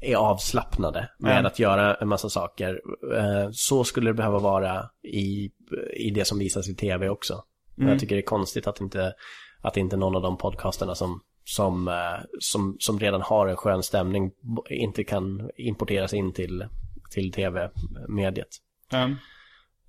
[0.00, 1.46] är avslappnade med Mm.
[1.46, 2.80] att göra en massa saker.
[3.16, 5.50] Eh, så skulle det behöva vara i,
[5.96, 7.34] i det som visas i tv också.
[7.76, 9.14] Och Jag tycker det är konstigt att inte,
[9.62, 13.82] att inte någon av de podcasterna som, som, eh, som, som redan har en skön
[13.82, 14.30] stämning
[14.70, 16.66] inte kan importeras in till,
[17.10, 18.48] till tv-mediet.
[18.92, 19.16] Mm.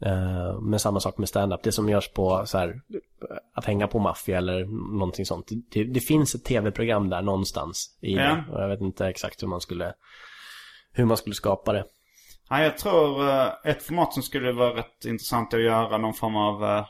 [0.05, 1.63] Eh, men samma sak med stand-up.
[1.63, 2.81] Det som görs på så här,
[3.55, 4.65] att hänga på maffia eller
[4.99, 5.47] någonting sånt.
[5.71, 8.21] Det, det finns ett tv-program där någonstans i Ja.
[8.21, 8.45] det.
[8.53, 9.93] Och jag vet inte exakt hur man skulle,
[10.93, 11.85] hur man skulle skapa det.
[12.49, 16.35] Ja, jag tror eh, ett format som skulle vara rätt intressant att göra någon form
[16.35, 16.85] av eh,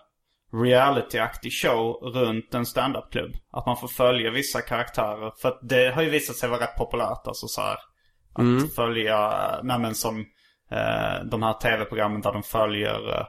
[0.54, 3.32] reality-aktig show runt en standup-klubb.
[3.52, 5.32] Att man får följa vissa karaktärer.
[5.42, 7.28] För att det har ju visat sig vara rätt populärt.
[7.28, 7.78] Alltså så här,
[8.34, 10.26] Att följa, eh, nej men som
[11.30, 13.26] de här tv-programmen där de följer, eh,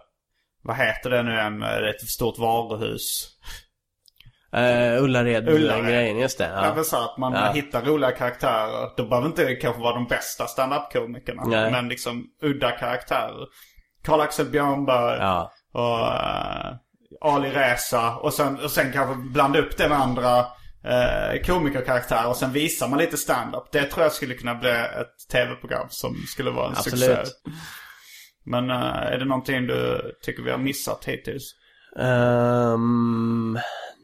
[0.62, 3.28] vad heter det nu än, Eh, ett stort varuhus.
[4.56, 5.84] Uh, Ullared, Ullared.
[5.84, 6.44] grejen just det.
[6.54, 6.66] Ja.
[6.66, 6.74] Ja.
[6.74, 7.50] men så att man Ja.
[7.52, 8.90] hittar roliga karaktärer.
[8.96, 11.42] De behöver inte kanske vara de bästa standup-komikerna.
[11.70, 13.46] Men liksom udda karaktärer.
[14.04, 15.18] Karl-Axel Björnberg.
[15.20, 15.52] Ja.
[15.72, 16.74] Och, eh,
[17.20, 20.46] Ali Reza och sen, och sen kanske blanda upp det med andra
[20.84, 23.72] eh, komikerkaraktärer och sen visar man lite stand-up.
[23.72, 27.00] Det tror jag skulle kunna bli ett tv-program som skulle vara en Absolut.
[27.00, 27.32] succé.
[28.44, 31.54] Men eh, är det någonting du tycker vi har missat hittills?
[31.98, 33.58] Ehm,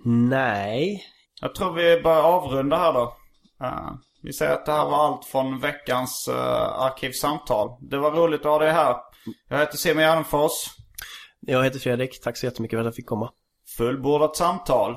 [0.05, 1.05] nej.
[1.41, 3.17] Jag tror vi börjar avrunda här då.
[3.63, 3.91] Eh,
[4.23, 7.71] vi säger att det här var allt från veckans uh, arkivsamtal.
[7.81, 8.97] Det var roligt att ha dig här.
[9.49, 10.53] Jag heter Simon Gärdenfors.
[11.41, 12.21] Jag heter Fredrik.
[12.23, 13.31] Tack så jättemycket för att jag fick komma.
[13.77, 14.97] Fullbordat samtal.